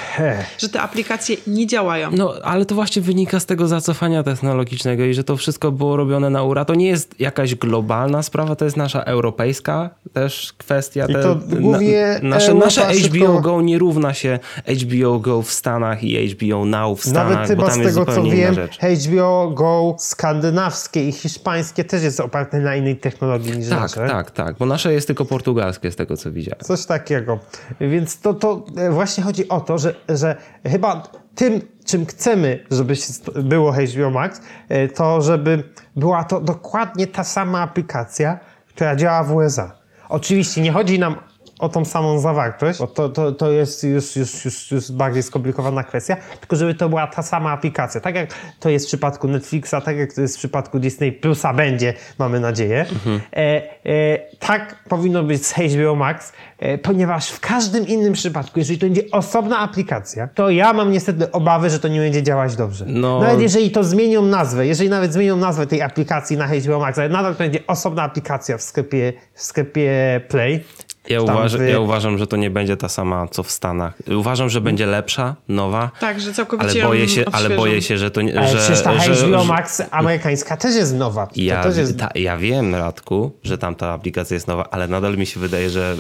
Że 0.59 0.69
te 0.69 0.81
aplikacje 0.81 1.37
nie 1.47 1.67
działają. 1.67 2.11
No, 2.13 2.35
ale 2.45 2.65
to 2.67 2.75
właśnie 2.75 3.03
wynika 3.03 3.41
z 3.41 3.47
tego 3.47 3.69
zacofania 3.81 4.23
technologicznego 4.23 5.05
i 5.05 5.15
że 5.15 5.25
to 5.25 5.37
wszystko 5.37 5.73
było 5.73 5.97
robione 5.97 6.31
na 6.31 6.43
ura. 6.43 6.65
To 6.65 6.75
nie 6.75 6.87
jest 6.87 7.21
jakaś 7.21 7.55
globalna 7.55 8.23
sprawa, 8.23 8.57
to 8.57 8.65
jest 8.65 8.77
nasza 8.77 9.03
europejska 9.03 9.91
też 10.13 10.53
kwestia. 10.59 11.07
I 11.09 11.13
to 11.13 11.37
głównie 11.61 12.21
nasze, 12.23 12.55
nasze 12.55 12.81
HBO 12.81 12.95
szybko- 12.95 13.41
Go 13.41 13.63
nie 13.63 13.79
równa 13.79 14.15
się 14.15 14.39
HBO 14.83 15.19
Go 15.19 15.43
w 15.43 15.51
Stanach 15.53 16.05
i 16.05 16.29
HBO 16.31 16.65
Now 16.65 17.01
w 17.01 17.03
Stanach, 17.07 17.33
Nawet 17.33 17.49
chyba 17.49 17.63
bo 17.63 17.69
tam 17.69 17.81
z 17.83 17.87
tego 17.87 18.07
co 18.15 18.23
wiem, 18.23 18.55
rzecz. 18.55 18.79
HBO 18.79 19.51
Go 19.51 19.97
skandynawskie 19.99 21.09
i 21.09 21.13
hiszpańskie 21.13 21.85
też 21.85 22.03
jest 22.03 22.21
oparte 22.21 22.59
na 22.59 22.77
innej 22.77 22.97
technologii 22.97 23.59
niż 23.59 23.69
Tak, 23.69 23.81
nasze. 23.81 24.07
tak, 24.09 24.31
tak, 24.31 24.57
bo 24.59 24.67
nasze 24.67 24.93
jest 24.93 25.07
tylko 25.07 25.25
portugalskie 25.25 25.91
z 25.91 25.97
tego 25.97 26.17
co 26.17 26.33
widziałem. 26.33 26.61
Coś 26.61 26.87
takiego. 26.87 27.39
Więc 27.81 28.21
to, 28.21 28.35
to 28.35 28.65
e, 28.77 28.91
właśnie 28.91 29.25
chodzi 29.25 29.49
o 29.49 29.61
to, 29.61 29.79
że, 29.79 29.95
że 30.09 30.37
chyba 30.67 31.03
tym, 31.37 31.61
czym 31.85 32.07
chcemy, 32.07 32.67
żeby 32.71 32.95
było 33.35 33.73
HBO 33.73 34.11
Max, 34.11 34.41
e, 34.69 34.89
to 34.89 35.23
żeby 35.23 35.63
była 35.97 36.25
to 36.25 36.41
dokładnie 36.41 37.07
ta 37.07 37.25
sama 37.25 37.61
aplikacja, 37.61 38.39
która 38.69 38.97
działa 38.97 39.25
w 39.25 39.35
USA. 39.35 39.73
Oczywiście 40.09 40.61
nie 40.63 40.73
chodzi 40.73 40.99
nam 40.99 41.17
o 41.59 41.69
tą 41.69 41.85
samą 41.85 42.19
zawartość, 42.19 42.79
bo 42.79 42.87
to, 42.87 43.09
to, 43.09 43.33
to 43.33 43.51
jest 43.51 43.85
już, 43.85 44.17
już, 44.17 44.45
już, 44.45 44.71
już 44.71 44.93
bardziej 44.93 45.23
skomplikowana 45.23 45.85
kwestia, 45.85 46.17
tylko 46.41 46.57
żeby 46.57 46.75
to 46.75 46.89
była 46.89 47.07
ta 47.07 47.23
sama 47.23 47.51
aplikacja. 47.51 48.01
Tak 48.01 48.15
jak 48.15 48.31
to 48.61 48.71
jest 48.71 48.87
w 48.87 48.89
przypadku 48.89 49.29
Netflixa, 49.29 49.75
tak 49.85 49.97
jak 49.97 50.13
to 50.13 50.21
jest 50.21 50.35
w 50.35 50.39
przypadku 50.39 50.79
Disney 50.79 51.13
Plusa 51.13 51.55
będzie, 51.55 51.95
mamy 52.19 52.41
nadzieję. 52.41 52.87
E, 53.33 53.37
e, 53.37 54.19
tak 54.39 54.85
powinno 54.89 55.23
być 55.23 55.47
z 55.47 55.55
HBO 55.55 55.95
Max, 55.95 56.33
e, 56.59 56.79
ponieważ 56.79 57.31
w 57.31 57.41
każdym 57.41 57.87
innym 57.87 58.13
przypadku, 58.13 58.59
jeżeli 58.59 58.79
to 58.79 58.87
będzie 58.87 59.03
osobna 59.13 59.59
aplikacja, 59.59 60.29
to 60.35 60.51
ja 60.51 60.73
mam 60.73 60.91
niestety 60.91 61.33
obawy, 61.33 61.71
że 61.71 61.79
to 61.79 61.89
nie 61.89 62.01
będzie 62.01 62.23
działać 62.23 62.57
dobrze. 62.57 62.85
No. 62.89 63.21
Nawet 63.21 63.41
jeżeli 63.41 63.71
to 63.71 63.85
zmienią 63.85 64.23
nazwę, 64.23 64.67
jeżeli 64.67 64.91
nawet 64.91 65.13
zmienią 65.13 65.37
nazwę 65.37 65.67
tej 65.67 65.83
aplikacji 65.83 66.37
na 66.37 66.47
HBO 66.47 66.81
Max, 66.81 66.99
ale 66.99 67.09
nadal 67.09 67.33
to 67.33 67.39
będzie 67.39 67.67
osobna 67.67 68.03
aplikacja 68.03 68.59
w 68.59 68.63
sklepie, 68.63 69.13
w 69.35 69.43
sklepie 69.43 70.21
Play. 70.29 70.65
Ja, 71.09 71.23
Tam 71.25 71.37
uważ, 71.37 71.57
wy- 71.57 71.71
ja 71.71 71.81
uważam, 71.81 72.19
że 72.19 72.27
to 72.27 72.37
nie 72.37 72.51
będzie 72.51 72.77
ta 72.77 72.89
sama 72.89 73.29
co 73.29 73.43
w 73.43 73.51
Stanach. 73.51 73.95
Uważam, 74.17 74.49
że 74.49 74.61
będzie 74.61 74.87
lepsza, 74.87 75.37
nowa. 75.49 75.91
Tak, 76.01 76.21
że 76.21 76.33
całkowicie 76.33 76.71
Ale 76.71 76.83
boję 76.89 77.09
się, 77.09 77.25
ale 77.25 77.37
odświeżą. 77.37 77.57
boję 77.57 77.83
się, 77.83 77.99
że 77.99 78.11
to 78.11 78.23
nie. 78.23 78.39
Ale 78.39 78.49
że, 78.49 78.59
przecież 78.59 78.83
ta 78.83 78.99
że, 78.99 79.13
HBO 79.15 79.39
że- 79.43 79.45
Max 79.49 79.83
amerykańska 79.91 80.57
też 80.57 80.75
jest 80.77 80.95
nowa. 80.95 81.27
To 81.27 81.33
Ja, 81.37 81.63
też 81.63 81.77
jest... 81.77 81.99
ta, 81.99 82.09
ja 82.15 82.37
wiem, 82.37 82.75
Radku, 82.75 83.31
że 83.43 83.59
tam 83.59 83.75
ta 83.75 83.93
aplikacja 83.93 84.35
jest 84.35 84.47
nowa, 84.49 84.69
ale 84.71 84.89
nadal 84.89 85.17
mi 85.17 85.27
się 85.27 85.41
wydaje, 85.41 85.71
że, 85.71 85.97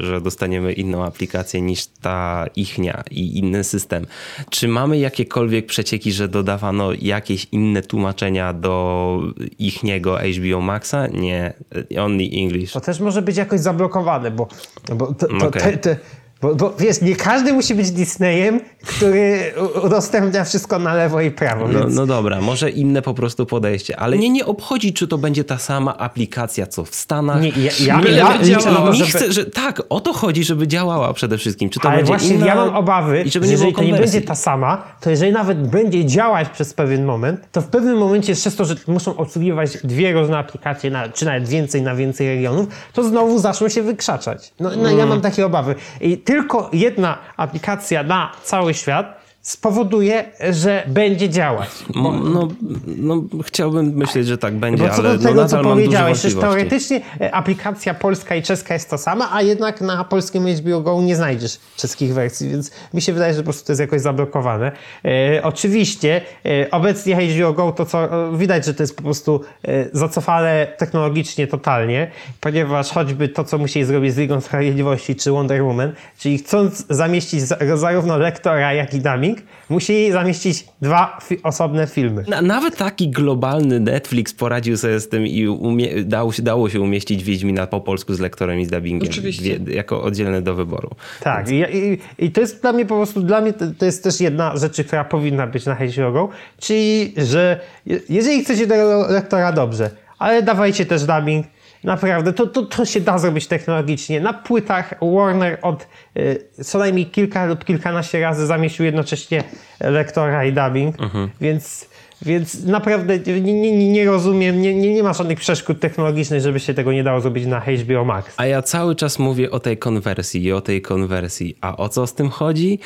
że 0.00 0.20
dostaniemy 0.20 0.72
inną 0.72 1.04
aplikację 1.04 1.60
niż 1.60 1.86
ta 1.86 2.46
ichnia 2.56 3.02
i 3.10 3.38
inny 3.38 3.64
system. 3.64 4.06
Czy 4.50 4.68
mamy 4.68 4.98
jakiekolwiek 4.98 5.66
przecieki, 5.66 6.12
że 6.12 6.28
dodawano 6.28 6.90
jakieś 7.02 7.46
inne 7.52 7.82
tłumaczenia 7.82 8.52
do 8.52 9.20
ichniego 9.58 10.18
HBO 10.18 10.60
Maxa? 10.60 11.06
Nie, 11.06 11.52
only 12.00 12.24
English. 12.42 12.72
To 12.72 12.80
też 12.80 13.00
może 13.00 13.22
być 13.22 13.36
jakoś 13.36 13.60
zablokowane, 13.60 14.30
bo, 14.30 14.48
bo, 14.94 15.14
to, 15.14 15.26
to, 15.26 15.46
Okej. 15.46 15.62
te, 15.62 15.78
te, 15.78 15.98
bo, 16.42 16.54
bo 16.54 16.74
wiesz, 16.78 17.00
nie 17.00 17.16
każdy 17.16 17.52
musi 17.52 17.74
być 17.74 17.90
Disneyem, 17.90 18.60
który 18.86 19.40
udostępnia 19.84 20.44
wszystko 20.44 20.78
na 20.78 20.94
lewo 20.94 21.20
i 21.20 21.30
prawo. 21.30 21.68
No, 21.68 21.78
więc... 21.80 21.94
no 21.94 22.06
dobra, 22.06 22.40
może 22.40 22.70
inne 22.70 23.02
po 23.02 23.14
prostu 23.14 23.46
podejście, 23.46 23.96
ale 24.00 24.16
mnie 24.16 24.30
nie 24.30 24.46
obchodzi, 24.46 24.92
czy 24.92 25.08
to 25.08 25.18
będzie 25.18 25.44
ta 25.44 25.58
sama 25.58 25.96
aplikacja, 25.98 26.66
co 26.66 26.84
w 26.84 26.94
Stanach. 26.94 27.42
Nie, 27.42 27.48
ja- 27.48 27.70
ja- 27.86 27.96
Mnie- 27.98 28.10
ja 28.10 28.30
mnie- 28.38 28.44
liczę 28.44 28.70
na 28.72 28.76
to, 28.78 28.90
mi 28.92 28.96
żeby- 28.98 29.10
chce, 29.10 29.32
że 29.32 29.44
tak, 29.46 29.82
o 29.88 30.00
to 30.00 30.12
chodzi, 30.12 30.44
żeby 30.44 30.68
działała 30.68 31.12
przede 31.14 31.38
wszystkim. 31.38 31.70
Czy 31.70 31.80
to 31.80 31.88
Ale 31.88 31.96
będzie 31.96 32.12
właśnie 32.12 32.34
inna, 32.36 32.46
ja 32.46 32.54
mam 32.54 32.76
obawy, 32.76 33.22
i 33.26 33.30
żeby 33.30 33.46
że 33.46 33.52
nie 33.52 33.56
było 33.58 33.68
jeżeli 33.68 33.74
to 33.88 33.94
nie 33.94 34.00
będzie 34.02 34.20
ta 34.22 34.34
sama, 34.34 34.82
to 35.00 35.10
jeżeli 35.10 35.32
nawet 35.32 35.68
będzie 35.70 36.04
działać 36.04 36.48
przez 36.48 36.74
pewien 36.74 37.04
moment, 37.04 37.40
to 37.52 37.60
w 37.60 37.66
pewnym 37.66 37.98
momencie 37.98 38.34
przez 38.34 38.56
to, 38.56 38.64
że 38.64 38.74
muszą 38.86 39.16
obsługiwać 39.16 39.78
dwie 39.84 40.12
różne 40.12 40.38
aplikacje, 40.38 40.90
na, 40.90 41.08
czy 41.08 41.24
nawet 41.24 41.48
więcej 41.48 41.82
na 41.82 41.94
więcej 41.94 42.28
regionów, 42.28 42.66
to 42.92 43.04
znowu 43.04 43.38
zaczną 43.38 43.68
się 43.68 43.82
wykrzaczać. 43.82 44.52
No, 44.60 44.68
no 44.76 44.86
Mm. 44.86 44.98
ja 44.98 45.06
mam 45.06 45.20
takie 45.20 45.46
obawy. 45.46 45.74
I 46.00 46.18
tylko 46.30 46.70
jedna 46.72 47.18
aplikacja 47.36 48.02
na 48.02 48.32
cały 48.42 48.74
świat 48.74 49.20
spowoduje, 49.50 50.24
że 50.50 50.82
będzie 50.86 51.28
działać. 51.28 51.68
No, 51.94 52.12
no, 52.12 52.48
no, 52.86 53.22
chciałbym 53.44 53.86
myśleć, 53.86 54.26
że 54.26 54.38
tak 54.38 54.54
będzie, 54.54 54.82
Bo 54.84 54.88
co 54.88 54.94
ale 55.02 55.18
do 55.18 55.24
tego, 55.24 55.42
no, 55.42 55.48
co 55.48 55.62
powiedziałeś, 55.62 56.18
że 56.18 56.28
wątpliwości. 56.28 56.40
teoretycznie 56.40 57.00
e, 57.20 57.34
aplikacja 57.34 57.94
polska 57.94 58.34
i 58.34 58.42
czeska 58.42 58.74
jest 58.74 58.90
to 58.90 58.98
sama, 58.98 59.28
a 59.32 59.42
jednak 59.42 59.80
na 59.80 60.04
polskim 60.04 60.46
HBO 60.48 60.80
Go 60.80 61.02
nie 61.02 61.16
znajdziesz 61.16 61.58
czeskich 61.76 62.14
wersji, 62.14 62.48
więc 62.48 62.70
mi 62.94 63.02
się 63.02 63.12
wydaje, 63.12 63.34
że 63.34 63.40
po 63.40 63.44
prostu 63.44 63.66
to 63.66 63.72
jest 63.72 63.80
jakoś 63.80 64.00
zablokowane. 64.00 64.72
E, 65.04 65.42
oczywiście 65.42 66.20
e, 66.46 66.70
obecnie 66.70 67.16
HBO 67.16 67.52
Go 67.52 67.72
to 67.72 67.86
co, 67.86 68.04
e, 68.32 68.36
widać, 68.38 68.66
że 68.66 68.74
to 68.74 68.82
jest 68.82 68.96
po 68.96 69.02
prostu 69.02 69.40
e, 69.68 69.84
zacofane 69.92 70.66
technologicznie 70.78 71.46
totalnie, 71.46 72.10
ponieważ 72.40 72.90
choćby 72.90 73.28
to, 73.28 73.44
co 73.44 73.58
musieli 73.58 73.86
zrobić 73.86 74.14
z 74.14 74.18
Ligą 74.18 74.40
Sprawiedliwości 74.40 75.16
czy 75.16 75.30
Wonder 75.30 75.62
Woman, 75.64 75.92
czyli 76.18 76.38
chcąc 76.38 76.86
zamieścić 76.90 77.42
za- 77.42 77.56
zarówno 77.74 78.18
lektora, 78.18 78.72
jak 78.72 78.94
i 78.94 79.00
dubbing, 79.00 79.39
musieli 79.68 80.12
zamieścić 80.12 80.64
dwa 80.82 81.18
fi- 81.28 81.38
osobne 81.42 81.86
filmy. 81.86 82.24
Na, 82.28 82.42
nawet 82.42 82.76
taki 82.76 83.08
globalny 83.08 83.80
Netflix 83.80 84.34
poradził 84.34 84.76
sobie 84.76 85.00
z 85.00 85.08
tym 85.08 85.26
i 85.26 85.46
umie, 85.48 86.04
dało, 86.04 86.32
się, 86.32 86.42
dało 86.42 86.68
się 86.70 86.80
umieścić 86.80 87.24
Wiedźmina 87.24 87.66
po 87.66 87.80
polsku 87.80 88.14
z 88.14 88.20
lektorem 88.20 88.60
i 88.60 88.64
z 88.64 88.70
dubbingiem. 88.70 89.08
Oczywiście. 89.10 89.58
Dwie, 89.58 89.74
jako 89.74 90.02
oddzielne 90.02 90.42
do 90.42 90.54
wyboru. 90.54 90.90
Tak, 91.22 91.48
i, 91.50 91.54
i, 91.54 91.98
i 92.26 92.30
to 92.30 92.40
jest 92.40 92.62
dla 92.62 92.72
mnie 92.72 92.86
po 92.86 92.96
prostu, 92.96 93.22
dla 93.22 93.40
mnie 93.40 93.52
to, 93.52 93.64
to 93.78 93.84
jest 93.84 94.04
też 94.04 94.20
jedna 94.20 94.56
rzecz, 94.56 94.82
która 94.86 95.04
powinna 95.04 95.46
być 95.46 95.66
na 95.66 95.76
Go, 96.12 96.28
czyli, 96.58 97.14
że 97.16 97.60
je- 97.86 98.00
jeżeli 98.08 98.44
chcecie 98.44 98.66
tego 98.66 99.06
lektora 99.10 99.52
dobrze, 99.52 99.90
ale 100.18 100.42
dawajcie 100.42 100.86
też 100.86 101.04
dubbing, 101.04 101.46
naprawdę, 101.84 102.32
to, 102.32 102.46
to, 102.46 102.62
to 102.62 102.84
się 102.84 103.00
da 103.00 103.18
zrobić 103.18 103.46
technologicznie. 103.46 104.20
Na 104.20 104.32
płytach 104.32 104.94
Warner 105.02 105.58
od 105.62 105.86
y, 106.16 106.44
co 106.64 106.78
najmniej 106.78 107.06
kilka 107.06 107.46
lub 107.46 107.64
kilkanaście 107.64 108.20
razy 108.20 108.46
zamieścił 108.46 108.84
jednocześnie 108.84 109.44
lektora 109.80 110.44
i 110.44 110.52
dubbing, 110.52 110.96
więc... 111.40 111.89
Więc 112.22 112.64
naprawdę 112.64 113.18
nie, 113.18 113.40
nie, 113.40 113.92
nie 113.92 114.04
rozumiem, 114.04 114.62
nie, 114.62 114.74
nie, 114.74 114.94
nie 114.94 115.02
ma 115.02 115.12
żadnych 115.12 115.40
przeszkód 115.40 115.80
technologicznych, 115.80 116.40
żeby 116.40 116.60
się 116.60 116.74
tego 116.74 116.92
nie 116.92 117.04
dało 117.04 117.20
zrobić 117.20 117.46
na 117.46 117.60
HBO 117.60 118.04
Max. 118.04 118.34
A 118.36 118.46
ja 118.46 118.62
cały 118.62 118.94
czas 118.96 119.18
mówię 119.18 119.50
o 119.50 119.60
tej 119.60 119.78
konwersji 119.78 120.44
i 120.44 120.52
o 120.52 120.60
tej 120.60 120.82
konwersji. 120.82 121.56
A 121.60 121.76
o 121.76 121.88
co 121.88 122.06
z 122.06 122.14
tym 122.14 122.28
chodzi? 122.28 122.78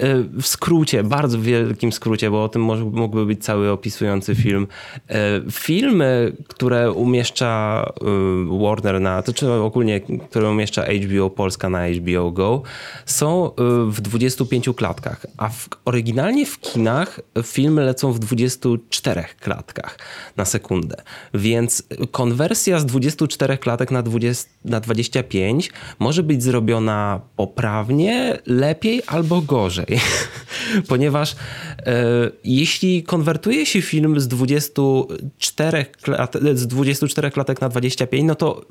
E, 0.00 0.22
W 0.40 0.46
skrócie, 0.46 1.02
bardzo 1.04 1.38
wielkim 1.38 1.92
skrócie, 1.92 2.30
bo 2.30 2.44
o 2.44 2.48
tym 2.48 2.62
mógłby 2.92 3.26
być 3.26 3.44
cały 3.44 3.70
opisujący 3.70 4.34
film. 4.34 4.66
E, 5.08 5.16
Filmy, 5.50 6.32
które 6.48 6.92
umieszcza 6.92 7.84
e, 8.00 8.58
Warner 8.64 9.00
na, 9.00 9.22
to 9.22 9.32
czy 9.32 9.52
ogólnie, 9.52 10.00
które 10.30 10.50
umieszcza 10.50 10.84
HBO 10.84 11.30
Polska 11.30 11.68
na 11.68 11.88
HBO 11.88 12.30
Go, 12.30 12.62
są 13.06 13.50
w 13.88 14.00
25 14.00 14.68
klatkach, 14.76 15.26
a 15.36 15.48
w, 15.48 15.68
oryginalnie 15.84 16.46
w 16.46 16.60
kinach 16.60 17.20
filmy 17.42 17.84
lecą 17.84 18.12
w 18.12 18.18
24 18.78 19.24
klatkach 19.40 19.98
na 20.36 20.44
sekundę. 20.44 20.96
Więc 21.34 21.82
konwersja 22.10 22.78
z 22.78 22.86
24 22.86 23.58
klatek 23.58 23.90
na, 23.90 24.02
20, 24.02 24.50
na 24.64 24.80
25 24.80 25.70
może 25.98 26.22
być 26.22 26.42
zrobiona 26.42 27.20
poprawnie, 27.36 28.38
lepiej 28.46 29.02
albo 29.06 29.40
gorzej. 29.40 29.86
Ponieważ 30.88 31.32
e, 31.32 31.36
jeśli 32.44 33.02
konwertuje 33.02 33.66
się 33.66 33.82
film 33.82 34.20
z 34.20 34.28
24, 34.28 35.86
klat, 36.02 36.36
z 36.54 36.66
24 36.66 37.30
klatek 37.30 37.60
na 37.60 37.68
25, 37.68 38.24
no 38.28 38.34
to 38.34 38.64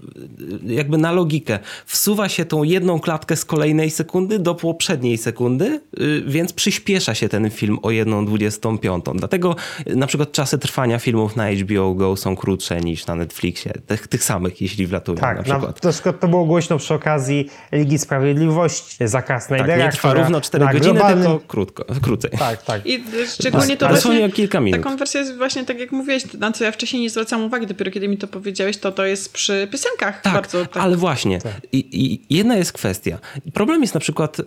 e, 0.70 0.74
jakby 0.74 0.98
na 0.98 1.12
logikę 1.12 1.60
wsuwa 1.86 2.30
się 2.30 2.46
tą 2.46 2.64
jedną 2.64 3.00
klatkę 3.00 3.36
z 3.36 3.46
kolejnej 3.46 3.92
sekundy 3.92 4.40
do 4.40 4.56
poprzedniej 4.56 5.18
sekundy, 5.18 5.82
y, 6.00 6.24
więc 6.28 6.54
przyspiesza 6.54 7.16
się 7.16 7.30
ten 7.30 7.50
film 7.50 7.80
o 7.82 7.92
jedną 7.92 8.26
25. 8.26 9.06
Dlatego 9.16 9.56
na 9.96 10.08
przykład 10.08 10.32
czasy 10.32 10.58
trwania 10.58 11.00
filmów 11.00 11.36
na 11.36 11.52
HBO 11.52 11.94
Go 11.94 12.16
są 12.16 12.36
krótsze 12.36 12.82
niż 12.82 13.06
na 13.08 13.16
Netflixie. 13.16 13.74
Tych, 13.88 14.08
tych 14.08 14.24
samych, 14.24 14.62
jeśli 14.62 14.88
wlatują 14.88 15.18
Tak, 15.18 15.36
na 15.38 15.38
na 15.38 15.44
przykład. 15.44 15.84
na 15.84 15.92
przykład 15.92 16.20
to 16.20 16.28
było 16.28 16.46
głośno 16.46 16.78
przy 16.78 16.94
okazji 16.94 17.50
Ligi 17.72 17.98
Sprawiedliwości, 18.00 18.98
zakaz 19.08 19.48
Tak, 19.48 19.58
Snydera, 19.60 19.86
nie 19.86 19.92
trwa 19.92 20.14
równo 20.14 20.42
4 20.42 20.66
na 20.66 20.74
godziny, 20.74 20.94
globalnym- 21.00 21.24
tylko 21.24 21.40
krótko, 21.48 21.86
krócej. 22.02 22.32
Tak, 22.40 22.64
tak. 22.64 22.86
I 22.86 23.04
szczególnie 23.40 23.78
to 23.78 23.88
Ale 23.88 24.00
właśnie, 24.02 24.28
są 24.30 24.32
kilka 24.32 24.60
minut. 24.60 24.80
ta 24.84 24.90
konwersja 24.90 25.20
jest 25.20 25.38
właśnie 25.38 25.66
tak 25.66 25.80
jak 25.80 25.92
mówiłeś, 25.92 26.34
na 26.34 26.52
co 26.52 26.64
ja 26.64 26.72
wcześniej 26.72 27.02
nie 27.02 27.10
zwracam 27.10 27.44
uwagi, 27.44 27.68
dopiero 27.68 27.92
kiedy 27.92 28.08
mi 28.08 28.18
to 28.18 28.28
powiedziałeś, 28.28 28.78
to 28.78 28.92
to 28.92 29.06
jest 29.06 29.34
przy 29.34 29.68
piosenkach 29.72 30.22
Tak, 30.22 30.34
bardzo 30.34 30.66
tak. 30.66 30.78
ale 30.84 30.98
właśnie. 30.98 31.40
I, 31.72 31.86
I 32.30 32.36
jedna 32.36 32.56
jest 32.56 32.74
kwestia. 32.74 33.18
Problem 33.54 33.82
jest 33.82 33.94
na 33.94 34.00
przykład 34.00 34.40
y, 34.40 34.44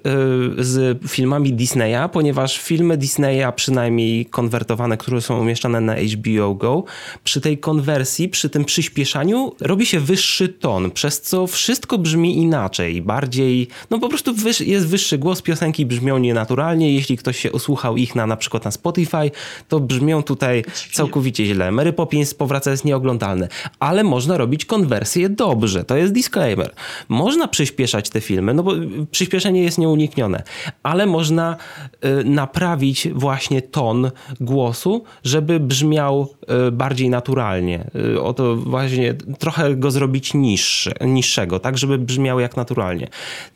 z 0.58 0.98
filmami 1.08 1.52
Disneya, 1.52 2.08
ponieważ 2.12 2.58
filmy 2.58 2.96
Disneya, 2.96 3.52
przynajmniej 3.56 4.26
konwertowane, 4.26 4.96
które 4.96 5.20
są 5.20 5.35
umieszczane 5.40 5.80
na 5.80 5.94
HBO 5.94 6.54
Go, 6.54 6.84
przy 7.24 7.40
tej 7.40 7.58
konwersji, 7.58 8.28
przy 8.28 8.50
tym 8.50 8.64
przyspieszaniu 8.64 9.52
robi 9.60 9.86
się 9.86 10.00
wyższy 10.00 10.48
ton, 10.48 10.90
przez 10.90 11.20
co 11.20 11.46
wszystko 11.46 11.98
brzmi 11.98 12.36
inaczej, 12.36 13.02
bardziej, 13.02 13.68
no 13.90 13.98
po 13.98 14.08
prostu 14.08 14.34
wyż, 14.34 14.60
jest 14.60 14.88
wyższy 14.88 15.18
głos, 15.18 15.42
piosenki 15.42 15.86
brzmią 15.86 16.18
nienaturalnie, 16.18 16.94
jeśli 16.94 17.16
ktoś 17.16 17.38
się 17.38 17.52
usłuchał 17.52 17.96
ich 17.96 18.14
na 18.14 18.26
na 18.26 18.36
przykład 18.36 18.64
na 18.64 18.70
Spotify, 18.70 19.30
to 19.68 19.80
brzmią 19.80 20.22
tutaj 20.22 20.64
całkowicie 20.92 21.46
źle. 21.46 21.72
Mary 21.72 21.92
Poppins 21.92 22.34
powraca 22.34 22.70
jest 22.70 22.84
nieoglądalne, 22.84 23.48
ale 23.80 24.04
można 24.04 24.38
robić 24.38 24.64
konwersję 24.64 25.28
dobrze, 25.28 25.84
to 25.84 25.96
jest 25.96 26.12
disclaimer. 26.12 26.74
Można 27.08 27.48
przyspieszać 27.48 28.10
te 28.10 28.20
filmy, 28.20 28.54
no 28.54 28.62
bo 28.62 28.72
przyspieszenie 29.10 29.62
jest 29.62 29.78
nieuniknione, 29.78 30.42
ale 30.82 31.06
można 31.06 31.56
y, 32.04 32.24
naprawić 32.24 33.08
właśnie 33.12 33.62
ton 33.62 34.10
głosu, 34.40 35.04
żeby 35.26 35.61
brzmiał 35.61 36.28
y, 36.68 36.73
bardziej 36.73 37.11
naturalnie. 37.11 37.90
Y, 38.14 38.23
oto 38.23 38.56
właśnie 38.56 39.14
trochę 39.38 39.76
go 39.76 39.90
zrobić 39.90 40.35
niższy, 40.35 40.92
niższego, 41.00 41.59
tak 41.59 41.78
żeby 41.78 41.99
brzmiał 41.99 42.40
jak 42.40 42.56
naturalnie. 42.56 43.09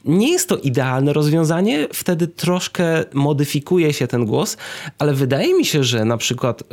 Nie 0.05 0.31
jest 0.31 0.49
to 0.49 0.57
idealne 0.57 1.13
rozwiązanie, 1.13 1.87
wtedy 1.93 2.27
troszkę 2.27 3.03
modyfikuje 3.13 3.93
się 3.93 4.07
ten 4.07 4.25
głos, 4.25 4.57
ale 4.99 5.13
wydaje 5.13 5.53
mi 5.53 5.65
się, 5.65 5.83
że 5.83 6.05
na 6.05 6.17
przykład 6.17 6.63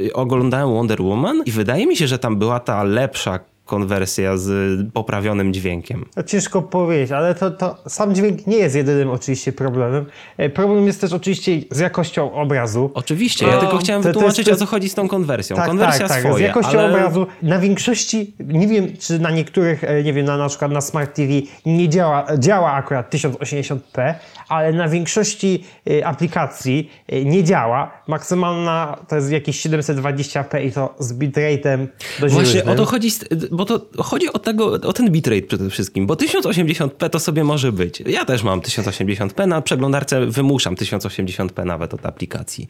y, 0.00 0.12
oglądałem 0.12 0.74
Wonder 0.74 1.02
Woman 1.02 1.42
i 1.46 1.50
wydaje 1.50 1.86
mi 1.86 1.96
się, 1.96 2.06
że 2.06 2.18
tam 2.18 2.36
była 2.36 2.60
ta 2.60 2.82
lepsza 2.84 3.40
konwersja 3.68 4.36
z 4.36 4.50
poprawionym 4.92 5.52
dźwiękiem. 5.54 6.04
To 6.14 6.22
ciężko 6.22 6.62
powiedzieć, 6.62 7.12
ale 7.12 7.34
to, 7.34 7.50
to 7.50 7.76
sam 7.88 8.14
dźwięk 8.14 8.46
nie 8.46 8.56
jest 8.56 8.76
jedynym 8.76 9.10
oczywiście 9.10 9.52
problemem. 9.52 10.06
E, 10.36 10.48
Problem 10.50 10.86
jest 10.86 11.00
też 11.00 11.12
oczywiście 11.12 11.52
z 11.70 11.78
jakością 11.78 12.32
obrazu. 12.32 12.90
Oczywiście, 12.94 13.46
ja 13.46 13.56
O, 13.56 13.60
tylko 13.60 13.76
chciałem 13.78 14.02
to- 14.02 14.08
to 14.08 14.12
wytłumaczyć, 14.12 14.48
jest- 14.48 14.62
o 14.62 14.64
co 14.64 14.70
chodzi 14.70 14.88
z 14.88 14.94
tą 14.94 15.08
konwersją. 15.08 15.56
Tak, 15.56 15.66
Konwersja 15.66 16.08
tak, 16.08 16.08
tak. 16.08 16.20
Z 16.22 16.26
swoje, 16.26 16.46
jakością 16.46 16.78
ale... 16.78 16.88
obrazu 16.88 17.26
na 17.42 17.58
większości, 17.58 18.34
nie 18.40 18.66
wiem 18.66 18.86
czy 19.00 19.18
na 19.18 19.30
niektórych, 19.30 19.84
e, 19.84 20.02
nie 20.02 20.12
wiem, 20.12 20.26
na, 20.26 20.36
na 20.36 20.48
przykład 20.48 20.70
na 20.72 20.80
Smart 20.80 21.14
TV 21.16 21.32
nie 21.66 21.88
działa, 21.88 22.26
działa 22.38 22.72
akurat 22.72 23.10
1080p, 23.14 24.14
ale 24.48 24.72
na 24.72 24.88
większości 24.88 25.64
e, 25.90 26.06
aplikacji 26.06 26.90
e, 27.08 27.24
nie 27.24 27.44
działa. 27.44 27.90
Maksymalna 28.06 28.96
to 29.08 29.16
jest 29.16 29.30
jakieś 29.32 29.60
720p 29.66 30.64
i 30.64 30.72
to 30.72 30.94
z 30.98 31.12
bitrate'em 31.18 31.86
dość 32.20 32.34
Właśnie 32.34 32.54
różnym. 32.60 32.68
o 32.68 32.74
to 32.74 32.84
chodzi, 32.84 33.10
z- 33.10 33.24
bo 33.58 33.64
to 33.64 34.02
chodzi 34.02 34.32
o, 34.32 34.38
tego, 34.38 34.72
o 34.72 34.92
ten 34.92 35.10
bitrate 35.10 35.42
przede 35.42 35.70
wszystkim, 35.70 36.06
bo 36.06 36.14
1080p 36.14 37.10
to 37.10 37.18
sobie 37.18 37.44
może 37.44 37.72
być. 37.72 38.02
Ja 38.06 38.24
też 38.24 38.42
mam 38.42 38.60
1080p, 38.60 39.48
na 39.48 39.62
przeglądarce 39.62 40.26
wymuszam 40.26 40.74
1080p 40.74 41.64
nawet 41.64 41.94
od 41.94 42.06
aplikacji. 42.06 42.68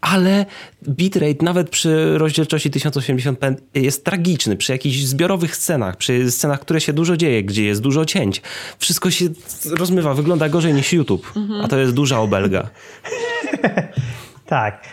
Ale 0.00 0.46
bitrate 0.88 1.44
nawet 1.44 1.70
przy 1.70 2.18
rozdzielczości 2.18 2.70
1080p 2.70 3.54
jest 3.74 4.04
tragiczny, 4.04 4.56
przy 4.56 4.72
jakichś 4.72 4.98
zbiorowych 4.98 5.56
scenach, 5.56 5.96
przy 5.96 6.30
scenach, 6.30 6.60
które 6.60 6.80
się 6.80 6.92
dużo 6.92 7.16
dzieje, 7.16 7.44
gdzie 7.44 7.64
jest 7.64 7.80
dużo 7.80 8.04
cięć. 8.04 8.42
Wszystko 8.78 9.10
się 9.10 9.24
rozmywa, 9.70 10.14
wygląda 10.14 10.48
gorzej 10.48 10.74
niż 10.74 10.92
YouTube, 10.92 11.32
a 11.62 11.68
to 11.68 11.78
jest 11.78 11.94
duża 11.94 12.20
obelga. 12.20 12.70
Tak. 14.46 14.84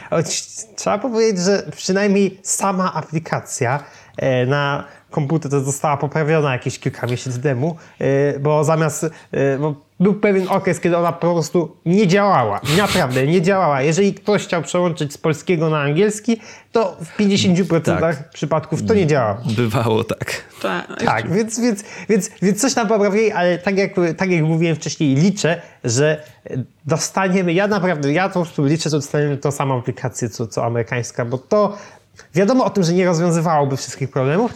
Trzeba 0.75 0.97
powiedzieć, 0.97 1.43
że 1.43 1.63
przynajmniej 1.75 2.39
sama 2.43 2.93
aplikacja 2.93 3.83
e, 4.17 4.45
na 4.45 4.83
komputer 5.11 5.51
to 5.51 5.61
została 5.61 5.97
poprawiona 5.97 6.51
jakieś 6.53 6.79
kilka 6.79 7.07
miesięcy 7.07 7.41
temu, 7.41 7.75
e, 7.99 8.39
bo 8.39 8.63
zamiast, 8.63 9.03
e, 9.03 9.57
bo 9.57 9.87
był 9.99 10.13
pewien 10.13 10.47
okres, 10.49 10.79
kiedy 10.79 10.97
ona 10.97 11.11
po 11.11 11.33
prostu 11.33 11.75
nie 11.85 12.07
działała. 12.07 12.61
Naprawdę, 12.77 13.27
nie 13.27 13.41
działała. 13.41 13.81
Jeżeli 13.81 14.13
ktoś 14.13 14.43
chciał 14.43 14.61
przełączyć 14.61 15.13
z 15.13 15.17
polskiego 15.17 15.69
na 15.69 15.79
angielski, 15.79 16.41
to 16.71 16.97
w 17.01 17.17
50% 17.17 17.99
Tak. 17.99 18.29
przypadków 18.29 18.83
to 18.85 18.93
nie 18.93 19.07
działa. 19.07 19.41
Bywało 19.55 20.03
tak. 20.03 20.43
Ta, 20.61 20.83
Tak, 21.05 21.31
więc, 21.31 21.59
więc, 21.59 21.83
więc, 22.09 22.29
więc 22.41 22.61
coś 22.61 22.73
tam 22.73 22.87
poprawili, 22.87 23.31
ale 23.31 23.57
tak 23.57 23.77
jak, 23.77 23.91
tak 24.17 24.31
jak 24.31 24.43
mówiłem 24.43 24.75
wcześniej, 24.75 25.15
liczę, 25.15 25.61
że 25.83 26.23
dostaniemy, 26.85 27.53
ja 27.53 27.67
naprawdę, 27.67 28.13
ja 28.13 28.29
po 28.29 28.41
prostu 28.41 28.65
liczę, 28.65 28.89
że 28.89 28.97
dostaniemy 28.97 29.37
tą 29.37 29.51
samą 29.51 29.79
aplikację 29.79 30.29
co, 30.29 30.47
co 30.47 30.65
amerykańska, 30.65 31.25
bo 31.25 31.37
to 31.37 31.77
wiadomo 32.35 32.65
o 32.65 32.69
tym, 32.69 32.83
że 32.83 32.93
nie 32.93 33.05
rozwiązywałoby 33.05 33.77
wszystkich 33.77 34.11
problemów, 34.11 34.53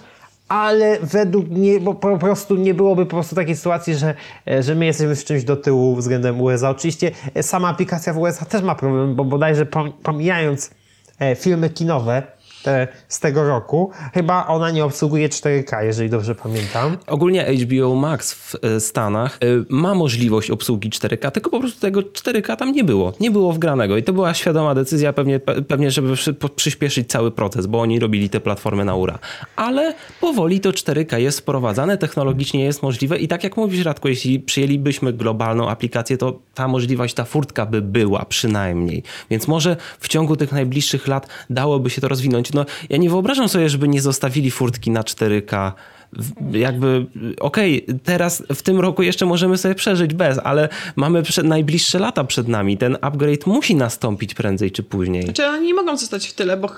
ale 0.51 1.00
według 1.01 1.50
mnie 1.50 1.79
bo 1.79 1.93
po 1.93 2.17
prostu 2.17 2.55
nie 2.55 2.74
byłoby 2.74 3.05
po 3.05 3.12
prostu 3.12 3.36
takiej 3.36 3.55
sytuacji, 3.55 3.96
że, 3.96 4.15
e, 4.48 4.63
że 4.63 4.75
my 4.75 4.86
jesteśmy 4.86 5.15
z 5.15 5.24
czymś 5.24 5.43
do 5.43 5.55
tyłu 5.55 5.96
względem 5.96 6.41
USA. 6.41 6.70
Oczywiście 6.70 7.12
e, 7.36 7.43
sama 7.43 7.70
aplikacja 7.70 8.13
w 8.13 8.17
USA 8.17 8.46
też 8.46 8.62
ma 8.62 8.75
problem, 8.75 9.15
bo 9.15 9.25
bodajże 9.25 9.65
pom- 9.65 9.91
pomijając 10.03 10.72
e, 11.20 11.36
filmy 11.36 11.70
kinowe, 11.70 12.24
te 12.63 12.88
z 13.08 13.20
tego 13.20 13.48
roku. 13.48 13.91
Chyba 14.13 14.48
ona 14.48 14.72
nie 14.72 14.86
obsługuje 14.86 15.30
4K, 15.30 15.84
jeżeli 15.84 16.10
dobrze 16.10 16.36
pamiętam. 16.36 16.98
Ogólnie 17.08 17.46
HBO 17.46 17.96
Max 17.96 18.34
w 18.34 18.56
e, 18.62 18.80
Stanach 18.80 19.38
e, 19.41 19.46
ma 19.70 19.96
możliwość 19.96 20.51
obsługi 20.51 20.89
4K, 20.89 21.32
tylko 21.32 21.50
po 21.50 21.60
prostu 21.60 21.82
tego 21.82 22.01
4K 22.01 22.56
tam 22.56 22.72
nie 22.72 22.84
było. 22.84 23.13
Nie 23.20 23.32
było 23.32 23.53
wgranego 23.53 23.98
i 23.98 24.03
to 24.03 24.13
była 24.13 24.34
świadoma 24.34 24.75
decyzja 24.75 25.13
pewnie, 25.13 25.39
pe- 25.39 25.63
pewnie 25.63 25.91
żeby 25.91 26.13
przyspieszyć 26.56 27.10
cały 27.10 27.32
proces, 27.32 27.65
bo 27.65 27.82
oni 27.82 28.00
robili 28.00 28.30
te 28.30 28.39
platformy 28.39 28.86
na 28.86 28.96
ura. 28.96 29.20
Ale 29.56 29.94
powoli 30.22 30.60
to 30.60 30.70
4K 30.70 31.18
jest 31.18 31.39
wprowadzane, 31.39 31.98
technologicznie 31.98 32.63
jest 32.63 32.84
możliwe 32.84 33.18
i 33.18 33.27
tak 33.27 33.44
jak 33.44 33.58
mówisz 33.58 33.86
Radku, 33.86 34.08
jeśli 34.08 34.39
przyjęlibyśmy 34.39 35.13
globalną 35.13 35.70
aplikację, 35.70 36.18
to 36.18 36.39
ta 36.53 36.68
możliwość, 36.68 37.13
ta 37.13 37.24
furtka 37.24 37.65
by 37.65 37.82
była 37.82 38.25
przynajmniej. 38.25 39.03
Więc 39.30 39.48
może 39.48 39.77
w 40.00 40.08
ciągu 40.08 40.36
tych 40.36 40.51
najbliższych 40.51 41.08
lat 41.08 41.27
dałoby 41.50 41.89
się 41.89 42.01
to 42.01 42.08
rozwinąć. 42.08 42.50
No, 42.53 42.65
ja 42.89 42.98
nie 42.98 43.10
wyobrażam 43.10 43.50
sobie, 43.50 43.70
żeby 43.70 43.88
nie 43.88 44.01
zostawili 44.01 44.51
furtki 44.51 44.91
na 44.91 45.01
4K. 45.03 45.72
W- 46.13 46.55
Jakby, 46.55 47.05
okej, 47.39 47.86
teraz 48.03 48.43
w 48.55 48.62
tym 48.62 48.79
roku 48.79 49.03
jeszcze 49.03 49.25
możemy 49.25 49.58
sobie 49.58 49.75
przeżyć 49.75 50.13
bez, 50.13 50.39
ale 50.43 50.70
mamy 50.96 51.24
przed, 51.24 51.46
najbliższe 51.46 52.00
lata 52.00 52.24
przed 52.24 52.48
nami. 52.48 52.77
Ten 52.77 52.98
upgrade 53.01 53.48
musi 53.48 53.75
nastąpić 53.75 54.34
prędzej 54.34 54.72
czy 54.72 54.84
później. 54.84 55.24
Znaczy 55.24 55.46
oni 55.48 55.67
nie 55.67 55.74
mogą 55.74 55.98
zostać 55.98 56.27
w 56.27 56.34
tyle, 56.34 56.58
bo 56.58 56.70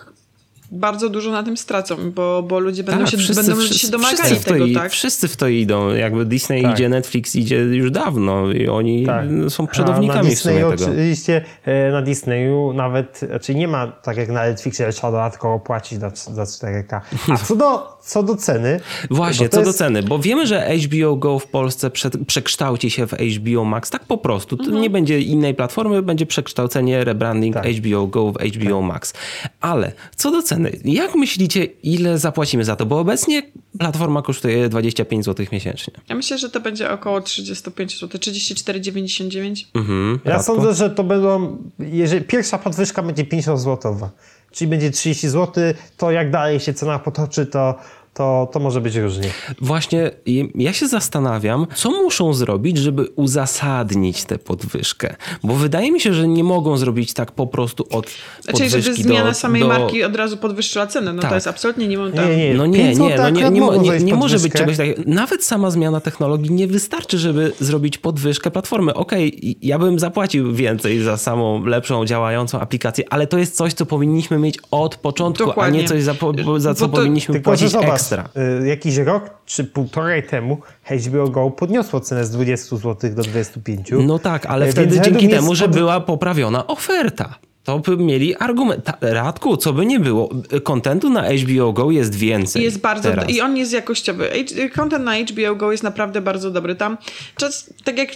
bardzo 0.74 1.10
dużo 1.10 1.32
na 1.32 1.44
tym 1.44 1.58
stracą, 1.58 1.96
bo, 2.12 2.44
bo 2.44 2.60
ludzie 2.60 2.84
będą, 2.84 3.06
się, 3.06 3.18
wszyscy- 3.18 3.44
będą 3.44 3.56
wszyscy- 3.62 3.80
się 3.80 3.88
domagali 3.88 4.36
tego, 4.38 4.66
i- 4.66 4.74
tak? 4.76 4.92
Wszyscy 4.92 5.28
w 5.28 5.38
to 5.38 5.48
idą. 5.48 5.90
Jakby 5.94 6.26
Disney 6.26 6.62
Tak. 6.64 6.72
idzie, 6.74 6.90
Netflix 6.90 7.36
idzie 7.36 7.56
już 7.58 7.92
dawno 7.92 8.52
i 8.52 8.68
oni 8.68 9.06
Tak. 9.06 9.26
są 9.50 9.68
przodownikami 9.68 10.30
na 10.30 10.36
w 10.36 10.40
sumie 10.40 10.56
tego. 10.56 10.70
Oczywiście 10.70 11.42
e, 11.66 11.92
na 11.92 12.02
Disneyu 12.02 12.74
nawet, 12.74 13.20
znaczy 13.30 13.56
nie 13.56 13.68
ma 13.68 13.88
tak 13.88 14.18
jak 14.18 14.30
na 14.30 14.44
Netflixie, 14.44 14.86
że 14.86 14.94
trzeba 14.94 15.12
dodatkowo 15.12 15.60
płacić 15.60 16.00
za, 16.00 16.10
za 16.34 16.44
4K. 16.46 17.02
A 17.34 17.38
co 17.38 17.56
do, 17.56 17.98
co 18.02 18.24
do 18.24 18.36
ceny. 18.36 18.80
Właśnie, 19.12 19.50
co 19.50 19.62
do 19.62 19.68
jest- 19.68 19.78
ceny, 19.78 20.04
bo 20.04 20.20
wiemy, 20.20 20.48
że 20.48 20.68
HBO 20.90 21.16
Go 21.16 21.40
w 21.40 21.48
Polsce 21.48 21.90
przed, 21.92 22.14
przekształci 22.28 22.90
się 22.90 23.08
w 23.08 23.14
HBO 23.14 23.64
Max, 23.66 23.90
tak 23.90 24.06
po 24.06 24.18
prostu. 24.18 24.58
To 24.58 24.72
nie 24.72 24.90
będzie 24.90 25.20
innej 25.20 25.54
platformy, 25.56 26.02
będzie 26.02 26.26
przekształcenie, 26.26 27.04
rebranding 27.04 27.54
Tak. 27.54 27.66
HBO 27.66 28.08
Go 28.08 28.32
w 28.32 28.36
HBO 28.38 28.82
Max. 28.82 29.14
Ale 29.62 29.92
co 30.16 30.32
do 30.32 30.42
ceny, 30.42 30.63
jak 30.86 31.16
myślicie, 31.16 31.64
ile 31.66 32.18
zapłacimy 32.18 32.66
za 32.66 32.76
to? 32.76 32.86
Bo 32.86 33.00
obecnie 33.00 33.42
platforma 33.80 34.22
kosztuje 34.22 34.70
25 34.70 35.26
zł 35.26 35.46
miesięcznie. 35.52 35.94
Ja 36.10 36.16
myślę, 36.16 36.38
że 36.38 36.50
to 36.50 36.60
będzie 36.60 36.92
około 36.92 37.22
35 37.22 38.00
zł, 38.00 38.20
34,99. 38.20 39.66
Mhm. 39.74 40.20
Ja 40.26 40.32
Radku? 40.32 40.46
sądzę, 40.46 40.74
że 40.74 40.90
to 40.90 41.04
będą, 41.04 41.58
jeżeli 41.80 42.26
pierwsza 42.26 42.58
podwyżka 42.58 43.04
będzie 43.04 43.26
50 43.26 43.60
zł, 43.60 44.10
czyli 44.52 44.70
będzie 44.70 44.92
30 44.92 45.30
zł, 45.30 45.64
to 45.98 46.12
jak 46.12 46.32
dalej 46.32 46.60
się 46.60 46.74
cena 46.74 47.00
potoczy, 47.00 47.46
to, 47.46 47.76
to, 48.14 48.50
to 48.54 48.60
może 48.60 48.82
być 48.82 48.96
różnie. 48.96 49.30
Właśnie 49.62 50.12
ja 50.56 50.74
się 50.74 50.88
zastanawiam, 50.88 51.68
co 51.76 51.92
muszą 51.92 52.34
zrobić, 52.34 52.78
żeby 52.78 53.08
uzasadnić 53.16 54.24
tę 54.24 54.38
podwyżkę. 54.38 55.16
Bo 55.44 55.54
wydaje 55.54 55.92
mi 55.92 56.00
się, 56.00 56.14
że 56.14 56.28
nie 56.28 56.44
mogą 56.44 56.78
zrobić 56.78 57.14
tak 57.14 57.32
po 57.32 57.48
prostu 57.48 57.84
od 57.92 58.06
Znaczy, 58.42 58.64
podwyżki 58.64 58.82
żeby 58.82 59.04
zmiana 59.04 59.30
do, 59.30 59.34
samej 59.34 59.62
do... 59.62 59.68
marki 59.68 60.04
od 60.04 60.16
razu 60.16 60.38
podwyższyła 60.38 60.88
cenę, 60.88 61.14
no 61.14 61.22
Tak. 61.22 61.30
to 61.32 61.36
jest 61.36 61.48
absolutnie 61.48 61.88
nie 61.88 61.98
mam 61.98 62.12
tam. 62.12 62.30
Nie, 62.30 62.38
nie, 62.38 62.54
No 62.54 62.66
nie, 62.66 62.78
5 62.78 63.00
nie, 63.00 63.16
no 63.18 63.30
nie, 63.30 63.50
nie, 63.50 63.60
nie, 63.80 64.00
nie 64.00 64.16
może 64.16 64.40
być 64.40 64.54
czegoś 64.54 64.78
takiego. 64.78 65.02
Nawet 65.06 65.44
sama 65.44 65.72
zmiana 65.72 66.00
technologii 66.02 66.52
nie 66.52 66.68
wystarczy, 66.68 67.18
żeby 67.18 67.52
zrobić 67.60 67.98
podwyżkę 67.98 68.52
platformy. 68.52 68.94
Okej, 68.94 69.58
ja 69.62 69.80
bym 69.80 70.00
zapłacił 70.00 70.54
więcej 70.54 71.00
za 71.04 71.18
samą 71.18 71.66
lepszą, 71.66 72.06
działającą 72.06 72.60
aplikację, 72.60 73.06
ale 73.10 73.28
to 73.28 73.38
jest 73.38 73.56
coś, 73.56 73.74
co 73.74 73.86
powinniśmy 73.86 74.40
mieć 74.40 74.58
od 74.72 74.96
początku, 74.96 75.44
a 75.44 75.48
Dokładnie. 75.48 75.82
nie 75.82 75.88
coś, 75.88 76.04
za, 76.04 76.14
po, 76.14 76.34
za 76.60 76.74
co 76.76 76.88
to- 76.88 76.96
powinniśmy 76.98 77.40
płacić 77.42 77.70
zobacz, 77.70 78.02
ekstra. 78.04 78.30
y, 78.64 78.68
jakiś 78.68 78.98
rok 78.98 79.30
czy 79.46 79.64
półtorej 79.64 80.24
temu 80.24 80.58
HBO 81.06 81.28
Go 81.30 81.50
podniosło 81.52 82.00
cenę 82.00 82.26
z 82.26 82.32
20 82.32 82.78
zł 82.78 83.14
do 83.16 83.24
25. 83.24 83.92
No 83.92 84.20
tak, 84.20 84.46
ale 84.46 84.66
E, 84.66 84.72
wtedy 84.72 85.02
dzięki 85.02 85.30
temu, 85.30 85.56
że 85.56 85.66
spod- 85.66 85.74
była 85.74 86.00
poprawiona 86.00 86.68
oferta. 86.68 87.36
To 87.64 87.80
by 87.80 87.98
mieli 87.98 88.36
argument. 88.36 88.90
Radku, 89.02 89.58
co 89.58 89.74
by 89.74 89.86
nie 89.86 90.00
było, 90.00 90.30
kontentu 90.64 91.10
na 91.10 91.24
HBO 91.34 91.74
Go 91.74 91.92
jest 91.92 92.16
więcej. 92.16 92.64
Jest 92.64 92.80
bardzo 92.80 93.10
teraz. 93.10 93.30
i 93.30 93.42
on 93.42 93.58
jest 93.58 93.74
jakościowy. 93.74 94.30
Content 94.76 95.06
na 95.06 95.16
HBO 95.16 95.56
Go 95.56 95.72
jest 95.72 95.84
naprawdę 95.84 96.22
bardzo 96.22 96.52
dobry. 96.52 96.76
Tam 96.76 96.98
czas, 97.38 97.74
tak 97.84 97.98
jak 97.98 98.10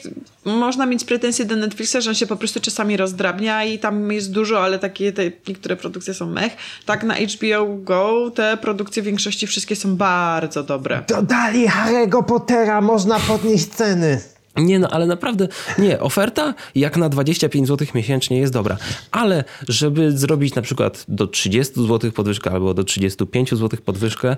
można 0.45 0.85
mieć 0.85 1.03
pretensje 1.03 1.45
do 1.45 1.55
Netflixa, 1.55 1.95
że 1.99 2.09
on 2.09 2.15
się 2.15 2.27
po 2.27 2.35
prostu 2.35 2.59
czasami 2.59 2.97
rozdrabnia 2.97 3.63
i 3.65 3.79
tam 3.79 4.11
jest 4.11 4.31
dużo, 4.31 4.63
ale 4.63 4.79
takie 4.79 5.11
te, 5.11 5.31
niektóre 5.47 5.75
produkcje 5.75 6.13
są 6.13 6.27
mech. 6.29 6.57
Tak 6.85 7.03
na 7.03 7.15
HBO 7.15 7.65
Go 7.77 8.31
te 8.35 8.57
produkcje 8.57 9.03
w 9.03 9.05
większości 9.05 9.47
wszystkie 9.47 9.75
są 9.75 9.95
bardzo 9.95 10.63
dobre. 10.63 11.03
Dodali 11.07 11.67
Harry'ego 11.67 12.23
Pottera, 12.23 12.81
można 12.81 13.19
podnieść 13.19 13.65
ceny. 13.65 14.21
Nie 14.57 14.79
no, 14.79 14.87
ale 14.91 15.05
naprawdę, 15.05 15.47
nie, 15.77 15.99
oferta 15.99 16.53
jak 16.75 16.97
na 16.97 17.09
25 17.09 17.67
zł 17.67 17.87
miesięcznie 17.95 18.39
jest 18.39 18.53
dobra, 18.53 18.77
ale 19.11 19.43
żeby 19.67 20.17
zrobić 20.17 20.55
na 20.55 20.61
przykład 20.61 21.05
do 21.07 21.27
30 21.27 21.73
zł 21.87 22.11
podwyżkę 22.11 22.51
albo 22.51 22.73
do 22.73 22.83
35 22.83 23.49
zł 23.49 23.79
podwyżkę, 23.85 24.37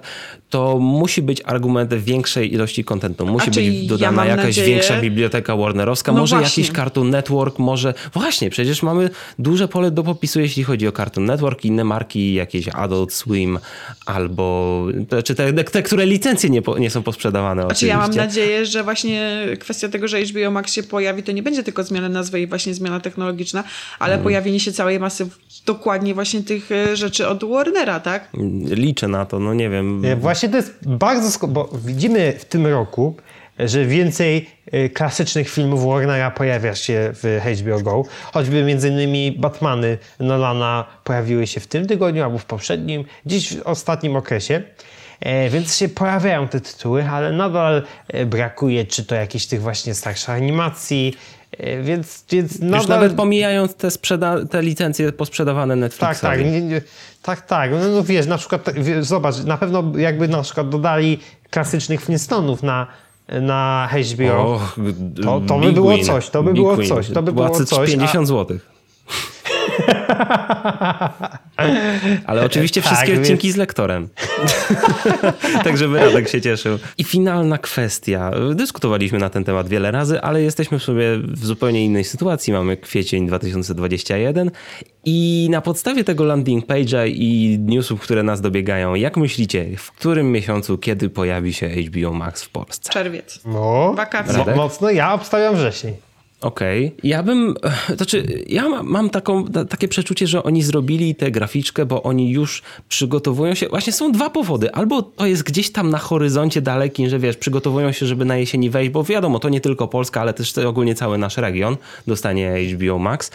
to 0.49 0.77
musi 0.79 1.21
być 1.21 1.41
argument 1.45 1.93
większej 1.93 2.53
ilości 2.53 2.83
kontentu. 2.83 3.25
Musi 3.25 3.51
być 3.51 3.57
ja 3.83 3.89
dodana 3.89 4.11
mam 4.11 4.27
jakaś 4.27 4.45
nadzieję- 4.45 4.67
większa 4.67 5.01
biblioteka 5.01 5.55
Warnerowska, 5.55 6.11
No 6.11 6.19
może 6.19 6.35
właśnie. 6.35 6.63
jakiś 6.63 6.75
Cartoon 6.75 7.09
Network, 7.09 7.59
może... 7.59 7.93
Właśnie, 8.13 8.49
przecież 8.49 8.83
mamy 8.83 9.09
duże 9.39 9.67
pole 9.67 9.91
do 9.91 10.03
popisu, 10.03 10.39
jeśli 10.39 10.63
chodzi 10.63 10.87
o 10.87 10.91
Cartoon 10.91 11.25
Network, 11.27 11.65
inne 11.65 11.83
marki, 11.83 12.33
jakieś 12.33 12.67
Adult 12.67 13.13
Swim 13.13 13.59
albo... 14.05 14.85
Czy 15.25 15.35
te, 15.35 15.53
te 15.63 15.83
które 15.83 16.05
licencje 16.05 16.49
nie, 16.49 16.61
po, 16.61 16.77
nie 16.77 16.89
są 16.89 17.03
posprzedawane 17.03 17.61
Znaczy 17.63 17.85
ja 17.87 17.97
mam 17.97 18.03
oczywiście. 18.09 18.25
nadzieję, 18.27 18.65
że 18.65 18.83
właśnie 18.83 19.45
kwestia 19.59 19.89
tego, 19.89 20.07
że 20.09 20.21
HBO 20.21 20.51
Max 20.51 20.73
się 20.73 20.83
pojawi, 20.83 21.23
to 21.23 21.31
nie 21.31 21.43
będzie 21.43 21.63
tylko 21.63 21.83
zmiana 21.83 22.09
nazwy 22.09 22.41
i 22.41 22.47
właśnie 22.47 22.73
zmiana 22.73 22.99
technologiczna, 22.99 23.63
ale 23.99 24.13
Mhm. 24.13 24.23
pojawienie 24.23 24.59
się 24.59 24.71
całej 24.71 24.99
masy 24.99 25.27
dokładnie 25.65 26.13
właśnie 26.13 26.43
tych 26.43 26.71
e, 26.71 26.95
rzeczy 26.95 27.27
od 27.27 27.43
Warnera, 27.43 27.99
tak? 27.99 28.29
Liczę 28.69 29.07
na 29.07 29.25
to, 29.25 29.39
no 29.39 29.53
nie 29.53 29.69
wiem. 29.69 30.01
Nie, 30.01 30.15
Właśnie 30.15 30.49
to 30.49 30.57
jest 30.57 30.73
bardzo, 30.87 31.47
bo 31.47 31.69
widzimy 31.85 32.33
w 32.39 32.45
tym 32.45 32.67
roku, 32.67 33.15
że 33.59 33.85
więcej 33.85 34.49
klasycznych 34.93 35.49
filmów 35.49 35.85
Warnera 35.85 36.31
pojawia 36.31 36.75
się 36.75 37.11
w 37.13 37.39
HBO 37.59 37.79
Go. 37.81 38.03
Choćby 38.33 38.63
między 38.63 38.89
innymi 38.89 39.31
Batmany 39.31 39.97
Nolana 40.19 40.85
pojawiły 41.03 41.47
się 41.47 41.59
w 41.59 41.67
tym 41.67 41.87
tygodniu 41.87 42.23
albo 42.23 42.37
w 42.37 42.45
poprzednim, 42.45 43.05
gdzieś 43.25 43.53
w 43.57 43.61
ostatnim 43.61 44.15
okresie. 44.15 44.63
E, 45.19 45.49
więc 45.49 45.77
się 45.77 45.89
pojawiają 45.89 46.47
te 46.47 46.61
tytuły, 46.61 47.09
ale 47.09 47.31
nadal 47.31 47.83
e, 48.07 48.25
brakuje 48.25 48.85
czy 48.85 49.05
to 49.05 49.15
jakichś 49.15 49.45
tych 49.45 49.61
właśnie 49.61 49.93
starszych 49.93 50.29
animacji, 50.29 51.13
e, 51.57 51.81
więc, 51.81 52.25
więc 52.31 52.59
nadal... 52.59 52.79
Już 52.79 52.87
nawet 52.89 53.13
pomijając 53.13 53.75
te, 53.75 53.87
sprzeda- 53.91 54.45
te 54.47 54.61
licencje 54.61 55.11
posprzedawane 55.11 55.73
Tak, 55.73 55.79
Netflixowi. 55.81 56.21
tak, 56.43 56.51
nie, 56.51 56.61
nie, 56.61 56.81
tak, 57.21 57.41
tak. 57.41 57.71
No, 57.71 57.77
no 57.95 58.03
wiesz, 58.03 58.25
na 58.27 58.37
przykład, 58.37 58.63
tak, 58.63 58.83
wie- 58.83 59.03
zobacz, 59.03 59.37
na 59.37 59.57
pewno 59.57 59.83
jakby 59.97 60.27
na 60.27 60.41
przykład 60.41 60.69
dodali 60.69 61.19
klasycznych 61.49 62.01
Flintstoneów 62.01 62.63
na, 62.63 62.87
na 63.41 63.89
HBO. 64.13 64.53
Och, 64.55 64.75
To- 65.23 65.41
to 65.47 65.59
by 65.59 65.71
było 65.71 65.95
Win. 65.95 66.05
coś, 66.05 66.29
to 66.29 66.43
by 66.43 66.53
Big 66.53 66.61
było 66.63 66.77
Win. 66.77 66.89
coś, 66.89 67.09
to 67.09 67.21
by 67.23 67.33
było 67.33 67.49
coś, 67.65 67.79
a- 67.79 67.85
50 67.91 68.27
zł. 68.27 68.57
Ale 72.25 72.45
oczywiście 72.45 72.81
Tak, 72.81 72.91
wszystkie 72.91 73.11
więc- 73.11 73.21
odcinki 73.21 73.51
z 73.51 73.55
lektorem. 73.55 74.09
tak, 75.63 75.77
żeby 75.77 75.99
Radek 75.99 76.29
się 76.29 76.41
cieszył. 76.41 76.79
I 76.97 77.03
finalna 77.03 77.57
kwestia. 77.57 78.31
Dyskutowaliśmy 78.55 79.19
na 79.19 79.29
ten 79.29 79.43
temat 79.43 79.67
wiele 79.69 79.91
razy, 79.91 80.21
ale 80.21 80.41
jesteśmy 80.41 80.79
w 80.79 80.83
sobie 80.83 81.17
w 81.17 81.45
zupełnie 81.45 81.85
innej 81.85 82.03
sytuacji. 82.03 82.53
Mamy 82.53 82.77
kwiecień 82.77 83.27
2021 83.27 84.51
i 85.05 85.47
na 85.51 85.61
podstawie 85.61 86.03
tego 86.03 86.23
landing 86.23 86.65
page'a 86.65 87.07
i 87.07 87.57
newsów, 87.59 88.01
które 88.01 88.23
nas 88.23 88.41
dobiegają, 88.41 88.95
jak 88.95 89.17
myślicie, 89.17 89.65
w 89.77 89.91
którym 89.91 90.31
miesiącu, 90.31 90.77
kiedy 90.77 91.09
pojawi 91.09 91.53
się 91.53 91.69
HBO 91.69 92.13
Max 92.13 92.43
w 92.43 92.49
Polsce? 92.49 92.93
Czerwiec. 92.93 93.39
No, 93.45 93.93
Wakacje. 93.97 94.37
mo- 94.45 94.55
mocno, 94.55 94.89
ja 94.89 95.13
obstawiam 95.13 95.55
wrzesień. 95.55 95.93
Okej. 96.41 96.95
Ja 97.03 97.23
bym, 97.23 97.55
znaczy, 97.95 98.43
ja 98.47 98.69
ma- 98.69 98.83
mam 98.83 99.09
taką, 99.09 99.45
ta- 99.45 99.65
takie 99.65 99.87
przeczucie, 99.87 100.27
że 100.27 100.43
oni 100.43 100.63
zrobili 100.63 101.15
tę 101.15 101.31
graficzkę, 101.31 101.85
bo 101.85 102.03
oni 102.03 102.31
już 102.31 102.61
przygotowują 102.89 103.53
się. 103.55 103.67
Właśnie 103.69 103.93
są 103.93 104.11
dwa 104.11 104.29
powody. 104.29 104.71
Albo 104.73 105.01
to 105.01 105.25
jest 105.25 105.43
gdzieś 105.43 105.71
tam 105.71 105.89
na 105.89 105.97
horyzoncie 105.97 106.61
dalekim, 106.61 107.09
że 107.09 107.19
wiesz, 107.19 107.37
przygotowują 107.37 107.91
się, 107.91 108.05
żeby 108.05 108.25
na 108.25 108.37
jesieni 108.37 108.69
wejść, 108.69 108.91
bo 108.91 109.03
wiadomo, 109.03 109.39
to 109.39 109.49
nie 109.49 109.61
tylko 109.61 109.87
Polska, 109.87 110.21
ale 110.21 110.33
też 110.33 110.57
ogólnie 110.57 110.95
cały 110.95 111.17
nasz 111.17 111.37
region 111.37 111.77
dostanie 112.07 112.55
HBO 112.73 112.99
Max. 112.99 113.31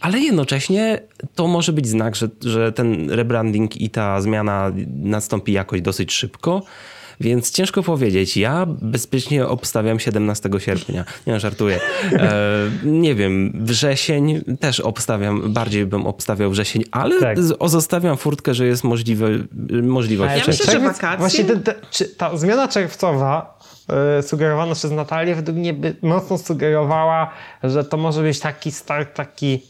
Ale 0.00 0.18
jednocześnie 0.18 1.00
to 1.34 1.46
może 1.46 1.72
być 1.72 1.88
znak, 1.88 2.16
że, 2.16 2.28
że 2.44 2.72
ten 2.72 3.10
rebranding 3.10 3.80
i 3.80 3.90
ta 3.90 4.20
zmiana 4.20 4.72
nastąpi 5.02 5.52
jakoś 5.52 5.80
dosyć 5.80 6.12
szybko. 6.12 6.62
Więc 7.22 7.50
ciężko 7.50 7.82
powiedzieć. 7.82 8.36
Ja 8.36 8.66
bezpiecznie 8.66 9.46
obstawiam 9.48 10.00
17 10.00 10.50
sierpnia. 10.58 11.04
Nie, 11.26 11.40
żartuję. 11.40 11.80
E, 12.12 12.40
nie 12.84 13.14
wiem, 13.14 13.52
wrzesień 13.54 14.40
też 14.60 14.80
obstawiam, 14.80 15.52
bardziej 15.52 15.86
bym 15.86 16.06
obstawiał 16.06 16.50
wrzesień, 16.50 16.84
ale 16.90 17.20
Tak. 17.20 17.40
z- 17.42 17.56
o, 17.58 17.68
zostawiam 17.68 18.16
furtkę, 18.16 18.54
że 18.54 18.66
jest 18.66 18.84
możliwe, 18.84 19.28
możliwość. 19.82 20.28
Ale 20.30 20.38
Ja 20.38 20.44
czy 20.44 20.50
myślę, 20.50 20.66
że 20.66 20.72
czerwiec- 20.72 20.92
wakacje- 21.00 21.18
Właśnie 21.18 21.44
te, 21.44 21.74
czy 21.90 22.04
ta 22.08 22.36
zmiana 22.36 22.68
czerwcowa 22.68 23.58
e, 24.18 24.22
sugerowana 24.22 24.74
przez 24.74 24.90
Natalię 24.92 25.34
według 25.34 25.58
mnie 25.58 25.72
by 25.74 25.96
mocno 26.02 26.38
sugerowała, 26.38 27.30
że 27.62 27.84
to 27.84 27.96
może 27.96 28.22
być 28.22 28.40
taki 28.40 28.72
start, 28.72 29.14
taki 29.14 29.62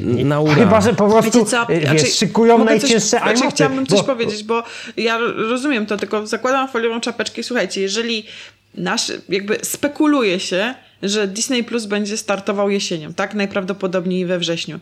no. 0.00 0.24
Na 0.24 0.40
ura. 0.40 0.54
Chyba, 0.54 0.80
że 0.80 0.94
po 0.94 1.08
prostu 1.08 1.38
Wiecie 1.38 1.50
co? 1.50 1.62
e, 1.68 1.80
wiesz, 1.80 1.90
Znaczy, 2.00 2.06
szykują 2.06 2.58
mogę 2.58 2.70
najcięższe 2.70 3.00
coś, 3.20 3.38
znaczy. 3.38 3.54
Chciałabym 3.54 3.86
coś 3.86 3.98
bo- 3.98 4.04
powiedzieć, 4.04 4.44
bo 4.44 4.62
ja 4.96 5.18
rozumiem 5.36 5.86
to, 5.86 5.96
tylko 5.96 6.26
zakładam 6.26 6.68
foliową 6.68 7.00
czapeczkę 7.00 7.40
i 7.40 7.44
słuchajcie, 7.44 7.80
jeżeli 7.80 8.26
nasz, 8.74 9.12
jakby 9.28 9.58
spekuluje 9.62 10.40
się, 10.40 10.74
że 11.02 11.28
Disney 11.28 11.64
Plus 11.64 11.86
będzie 11.86 12.16
startował 12.16 12.70
jesienią, 12.70 13.14
tak? 13.14 13.34
Najprawdopodobniej 13.34 14.26
we 14.26 14.38
wrześniu. 14.38 14.80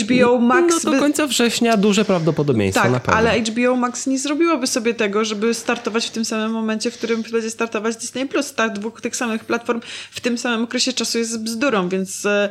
HBO 0.00 0.38
Max... 0.38 0.84
No 0.84 0.92
do 0.92 0.98
końca 0.98 1.26
września 1.26 1.76
duże 1.76 2.04
prawdopodobieństwo 2.04 2.84
na 2.84 2.90
tak, 2.90 3.02
pewno. 3.02 3.18
ale 3.18 3.40
HBO 3.40 3.76
Max 3.76 4.06
nie 4.06 4.18
zrobiłoby 4.18 4.66
sobie 4.66 4.94
tego, 4.94 5.24
żeby 5.24 5.54
startować 5.54 6.06
w 6.06 6.10
tym 6.10 6.24
samym 6.24 6.50
momencie, 6.50 6.90
w 6.90 6.94
którym 6.98 7.22
będzie 7.22 7.50
startować 7.50 7.96
Disney 7.96 8.26
Plus. 8.26 8.46
Start 8.46 8.72
dwóch 8.78 9.00
tych 9.00 9.16
samych 9.16 9.44
platform 9.44 9.80
w 10.10 10.20
tym 10.20 10.38
samym 10.38 10.64
okresie 10.64 10.92
czasu 10.92 11.18
jest 11.18 11.42
bzdurą, 11.42 11.88
więc 11.88 12.26
e, 12.26 12.48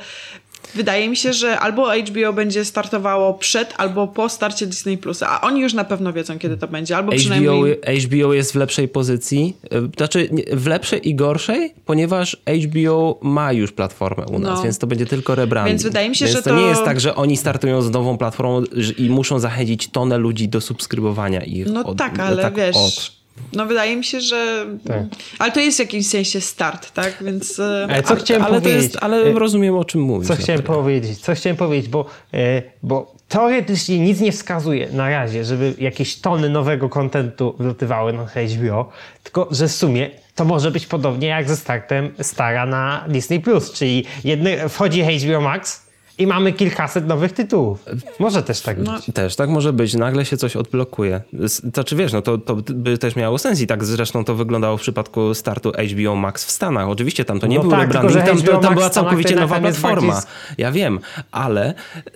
wydaje 0.75 1.09
mi 1.09 1.15
się, 1.17 1.33
że 1.33 1.59
albo 1.59 1.95
HBO 1.95 2.33
będzie 2.33 2.65
startowało 2.65 3.33
przed, 3.33 3.73
albo 3.77 4.07
po 4.07 4.29
starcie 4.29 4.67
Disney 4.67 4.97
Plus, 4.97 5.23
a 5.23 5.41
oni 5.41 5.61
już 5.61 5.73
na 5.73 5.83
pewno 5.83 6.13
wiedzą, 6.13 6.39
kiedy 6.39 6.57
to 6.57 6.67
będzie, 6.67 6.97
albo 6.97 7.11
HBO, 7.11 7.19
przynajmniej... 7.19 7.77
HBO 8.05 8.33
jest 8.33 8.51
w 8.51 8.55
lepszej 8.55 8.87
pozycji, 8.87 9.57
e, 9.71 9.89
znaczy 9.97 10.29
w 10.53 10.67
lepszej 10.67 11.09
i 11.09 11.15
gorszej, 11.15 11.73
ponieważ 11.85 12.37
HBO 12.65 13.19
ma 13.21 13.53
już 13.53 13.71
platformę 13.71 14.25
u 14.25 14.39
nas, 14.39 14.57
No. 14.57 14.63
więc 14.63 14.77
to 14.77 14.87
będzie 14.87 15.05
tylko 15.05 15.35
rebranding. 15.35 15.71
Więc 15.73 15.83
wydaje 15.83 16.09
mi 16.09 16.15
się, 16.15 16.25
więc 16.25 16.37
że 16.37 16.43
to 16.43 16.55
nie 16.55 16.65
jest 16.65 16.83
tak, 16.85 16.99
że 16.99 17.15
oni 17.15 17.37
startują 17.37 17.81
z 17.81 17.91
nową 17.91 18.17
platformą 18.17 18.63
i 18.97 19.09
muszą 19.09 19.39
zachęcić 19.39 19.87
tonę 19.87 20.17
ludzi 20.17 20.49
do 20.49 20.61
subskrybowania 20.61 21.43
ich. 21.43 21.67
No 21.67 21.85
od- 21.85 21.97
tak, 21.97 22.19
ale 22.19 22.41
tak 22.41 22.55
wiesz... 22.55 22.75
od. 22.75 23.20
No 23.53 23.65
wydaje 23.65 23.95
mi 23.95 24.03
się, 24.03 24.21
że... 24.21 24.65
Tak. 24.87 25.03
Ale 25.39 25.51
to 25.51 25.59
jest 25.59 25.77
w 25.77 25.79
jakimś 25.79 26.07
sensie 26.07 26.41
start, 26.41 26.91
tak? 26.91 27.17
Więc... 27.21 27.59
e, 27.59 27.87
Ale 27.89 28.03
co 28.03 28.15
chciałem 28.15 28.43
ale 28.43 28.61
powiedzieć? 28.61 28.83
jest, 28.83 28.97
ale 29.01 29.17
E, 29.17 29.31
rozumiem 29.31 29.75
o 29.75 29.85
czym 29.85 30.01
mówisz. 30.01 30.27
Co 30.27 30.35
chciałem 30.35 30.63
powiedzieć? 30.63 31.19
Co 31.19 31.35
chciałem 31.35 31.57
powiedzieć, 31.57 31.89
bo, 31.89 32.05
e, 32.33 32.61
bo 32.83 33.15
teoretycznie 33.29 33.99
nic 33.99 34.19
nie 34.19 34.31
wskazuje 34.31 34.89
na 34.91 35.09
razie, 35.09 35.45
żeby 35.45 35.73
jakieś 35.77 36.15
tony 36.15 36.49
nowego 36.49 36.89
kontentu 36.89 37.55
wlatywały 37.59 38.13
na 38.13 38.25
HBO, 38.25 38.89
tylko 39.23 39.47
że 39.51 39.67
w 39.67 39.71
sumie 39.71 40.09
to 40.35 40.45
może 40.45 40.71
być 40.71 40.85
podobnie 40.85 41.27
jak 41.27 41.49
ze 41.49 41.55
startem 41.55 42.13
Stara 42.21 42.65
na 42.65 43.05
Disney+, 43.07 43.39
Plus, 43.39 43.71
czyli 43.71 44.05
jedny, 44.23 44.69
wchodzi 44.69 45.03
HBO 45.03 45.41
Max 45.41 45.90
i 46.21 46.27
mamy 46.27 46.53
kilkaset 46.53 47.07
nowych 47.07 47.31
tytułów. 47.31 47.85
Może 48.19 48.43
też 48.43 48.61
tak 48.61 48.77
No, 48.77 48.93
być. 48.95 49.05
Też, 49.15 49.35
tak 49.35 49.49
może 49.49 49.73
być. 49.73 49.93
Nagle 49.93 50.25
się 50.25 50.37
coś 50.37 50.55
odblokuje. 50.55 51.21
To 51.73 51.83
czy 51.83 51.95
wiesz, 51.95 52.13
no 52.13 52.21
to, 52.21 52.37
to 52.37 52.55
by 52.55 52.97
też 52.97 53.15
miało 53.15 53.37
sens 53.37 53.61
i 53.61 53.67
tak 53.67 53.85
zresztą 53.85 54.25
to 54.25 54.35
wyglądało 54.35 54.77
w 54.77 54.81
przypadku 54.81 55.33
startu 55.33 55.71
HBO 55.91 56.15
Max 56.15 56.45
w 56.45 56.51
Stanach. 56.51 56.87
Oczywiście 56.89 57.25
tam 57.25 57.39
to 57.39 57.47
nie 57.47 57.55
No 57.55 57.61
był 57.61 57.71
tak, 57.71 57.81
rebranding, 57.81 58.25
tam, 58.25 58.37
HBO 58.37 58.57
tam 58.57 58.73
była 58.73 58.89
całkowicie 58.89 59.35
to 59.35 59.41
nowa 59.41 59.59
platforma. 59.59 60.13
bardziej 60.13 60.29
Ja 60.57 60.71
wiem, 60.71 60.99
ale 61.31 61.73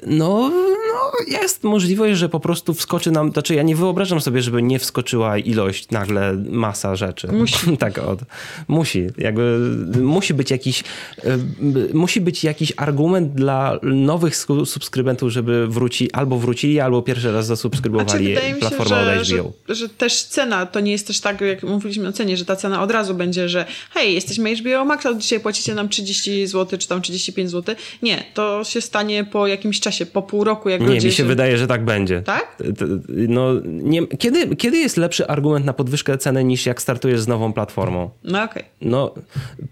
no, 0.07 0.51
no 0.95 1.37
jest 1.41 1.63
możliwość, 1.63 2.19
że 2.19 2.29
po 2.29 2.39
prostu 2.39 2.73
wskoczy 2.73 3.11
nam, 3.11 3.31
znaczy 3.31 3.55
ja 3.55 3.63
nie 3.63 3.75
wyobrażam 3.75 4.21
sobie, 4.21 4.41
żeby 4.41 4.61
nie 4.61 4.79
wskoczyła 4.79 5.37
ilość, 5.37 5.89
nagle 5.91 6.33
masa 6.49 6.95
rzeczy. 6.95 7.27
Musi. 7.27 7.77
tak 7.77 7.97
od, 7.97 8.19
musi. 8.67 9.07
Jakby 9.17 9.59
musi 10.01 10.33
być 10.33 10.51
jakiś, 10.51 10.83
y, 11.23 11.93
musi 11.93 12.21
być 12.21 12.43
jakiś 12.43 12.73
argument 12.77 13.33
dla 13.33 13.79
nowych 13.83 14.35
subskrybentów, 14.65 15.31
żeby 15.31 15.67
wróci, 15.67 16.11
albo 16.11 16.37
wrócili, 16.37 16.79
albo 16.79 17.01
pierwszy 17.01 17.31
raz 17.31 17.45
Znaczy, 17.45 17.47
zasubskrybowali 17.47 18.27
wydaje 18.27 18.53
mi 18.53 18.61
się, 18.61 18.67
platformę 18.67 19.03
że, 19.05 19.19
od 19.19 19.27
że, 19.27 19.37
HBO. 19.37 19.53
że 19.69 19.89
też 19.89 20.23
cena 20.23 20.65
to 20.65 20.79
nie 20.79 20.91
jest 20.91 21.07
też 21.07 21.19
tak, 21.19 21.41
jak 21.41 21.63
mówiliśmy 21.63 22.07
o 22.07 22.11
cenie, 22.11 22.37
że 22.37 22.45
ta 22.45 22.55
cena 22.55 22.81
od 22.83 22.91
razu 22.91 23.15
będzie, 23.15 23.49
że 23.49 23.65
hej, 23.93 24.13
jesteśmy 24.13 24.55
HBO 24.55 24.85
Max, 24.85 25.05
a 25.05 25.13
dzisiaj 25.13 25.39
płacicie 25.39 25.75
nam 25.75 25.89
30 25.89 26.47
zł, 26.47 26.79
czy 26.79 26.87
tam 26.87 27.01
35 27.01 27.51
zł. 27.51 27.75
Nie, 28.01 28.23
to 28.33 28.63
się 28.63 28.81
stanie 28.81 29.23
po 29.23 29.47
jakimś 29.47 29.79
czasie, 29.79 30.05
po 30.05 30.21
pół 30.21 30.43
roku, 30.43 30.69
jak 30.69 30.81
Nie, 30.93 31.01
mi 31.01 31.11
się 31.11 31.23
wydaje, 31.23 31.57
że 31.57 31.67
tak 31.67 31.85
będzie. 31.85 32.21
Tak? 32.21 32.57
No, 33.07 33.51
nie, 33.65 34.07
kiedy, 34.07 34.55
kiedy 34.55 34.77
jest 34.77 34.97
lepszy 34.97 35.27
argument 35.27 35.65
na 35.65 35.73
podwyżkę 35.73 36.17
ceny 36.17 36.43
niż 36.43 36.65
jak 36.65 36.81
startujesz 36.81 37.21
z 37.21 37.27
nową 37.27 37.53
platformą? 37.53 38.09
No 38.23 38.43
okej. 38.43 38.63
No, 38.81 39.13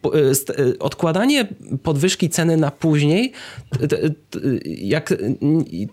po- 0.01 0.19
y, 0.19 0.35
st- 0.35 0.59
y, 0.59 0.79
odkładanie 0.79 1.47
podwyżki 1.83 2.29
ceny 2.29 2.57
na 2.57 2.71
później, 2.71 3.31
jak, 4.65 5.13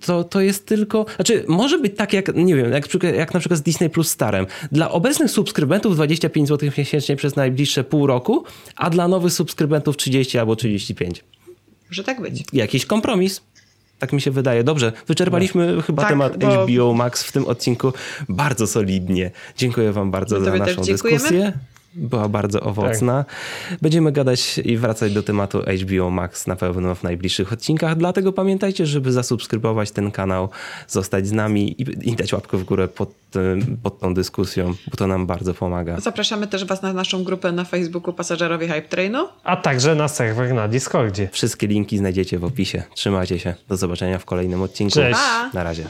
to, 0.06 0.24
to 0.24 0.40
jest 0.40 0.66
tylko. 0.66 1.06
Znaczy, 1.16 1.44
może 1.48 1.78
być 1.78 1.96
tak, 1.96 2.12
jak 2.12 2.34
nie 2.36 2.54
wiem, 2.56 2.72
jak, 2.72 2.88
jak 3.16 3.34
na 3.34 3.40
przykład 3.40 3.58
z 3.60 3.62
Disney 3.62 3.90
Plus 3.90 4.08
Starem. 4.10 4.46
Dla 4.72 4.90
obecnych 4.90 5.30
subskrybentów 5.30 5.94
25 5.94 6.48
zł 6.48 6.70
miesięcznie 6.78 7.16
przez 7.16 7.36
najbliższe 7.36 7.84
pół 7.84 8.06
roku, 8.06 8.44
a 8.76 8.90
dla 8.90 9.08
nowych 9.08 9.32
subskrybentów 9.32 9.96
30 9.96 10.38
albo 10.38 10.56
35. 10.56 11.24
Może 11.90 12.04
tak 12.04 12.20
być. 12.20 12.44
Jakiś 12.52 12.86
kompromis. 12.86 13.42
Tak 14.00 14.12
mi 14.12 14.20
się 14.20 14.30
wydaje. 14.30 14.64
Dobrze, 14.64 14.92
wyczerpaliśmy 15.06 15.82
chyba 15.82 16.02
Tak, 16.02 16.10
temat 16.10 16.36
bo- 16.36 16.66
HBO 16.66 16.94
Max 16.94 17.22
w 17.24 17.32
tym 17.32 17.46
odcinku 17.46 17.92
bardzo 18.28 18.66
solidnie. 18.66 19.30
Dziękuję 19.56 19.92
wam 19.92 20.10
bardzo 20.10 20.38
My 20.38 20.44
za 20.44 20.56
naszą 20.56 20.82
dyskusję. 20.82 21.52
Była 21.94 22.28
bardzo 22.28 22.60
owocna. 22.60 23.24
Będziemy 23.82 24.12
gadać 24.12 24.58
i 24.58 24.76
wracać 24.76 25.12
do 25.12 25.22
tematu 25.22 25.62
HBO 25.82 26.10
Max 26.10 26.46
na 26.46 26.56
pewno 26.56 26.94
w 26.94 27.02
najbliższych 27.02 27.52
odcinkach, 27.52 27.96
dlatego 27.96 28.32
pamiętajcie, 28.32 28.86
żeby 28.86 29.12
zasubskrybować 29.12 29.90
ten 29.90 30.10
kanał, 30.10 30.48
zostać 30.88 31.26
z 31.26 31.32
nami 31.32 31.82
i, 31.82 32.10
i 32.10 32.16
dać 32.16 32.32
łapkę 32.32 32.56
w 32.56 32.64
górę 32.64 32.88
pod, 32.88 33.14
pod 33.82 33.98
tą 33.98 34.14
dyskusją, 34.14 34.74
bo 34.90 34.96
to 34.96 35.06
nam 35.06 35.26
bardzo 35.26 35.54
pomaga. 35.54 36.00
Zapraszamy 36.00 36.46
też 36.46 36.64
Was 36.64 36.82
na 36.82 36.92
naszą 36.92 37.24
grupę 37.24 37.52
na 37.52 37.64
Facebooku 37.64 38.12
Pasażerowie 38.12 38.68
Hype 38.68 38.88
Trainu. 38.88 39.28
A 39.44 39.56
także 39.56 39.94
na 39.94 40.08
serwer 40.08 40.54
na 40.54 40.68
Discordzie. 40.68 41.28
Wszystkie 41.32 41.66
linki 41.66 41.98
znajdziecie 41.98 42.38
w 42.38 42.44
opisie. 42.44 42.82
Trzymajcie 42.94 43.38
się. 43.38 43.54
Do 43.68 43.76
zobaczenia 43.76 44.18
w 44.18 44.24
kolejnym 44.24 44.62
odcinku. 44.62 44.94
Cześć. 44.94 45.20
Pa! 45.20 45.50
Na 45.54 45.64
razie. 45.64 45.84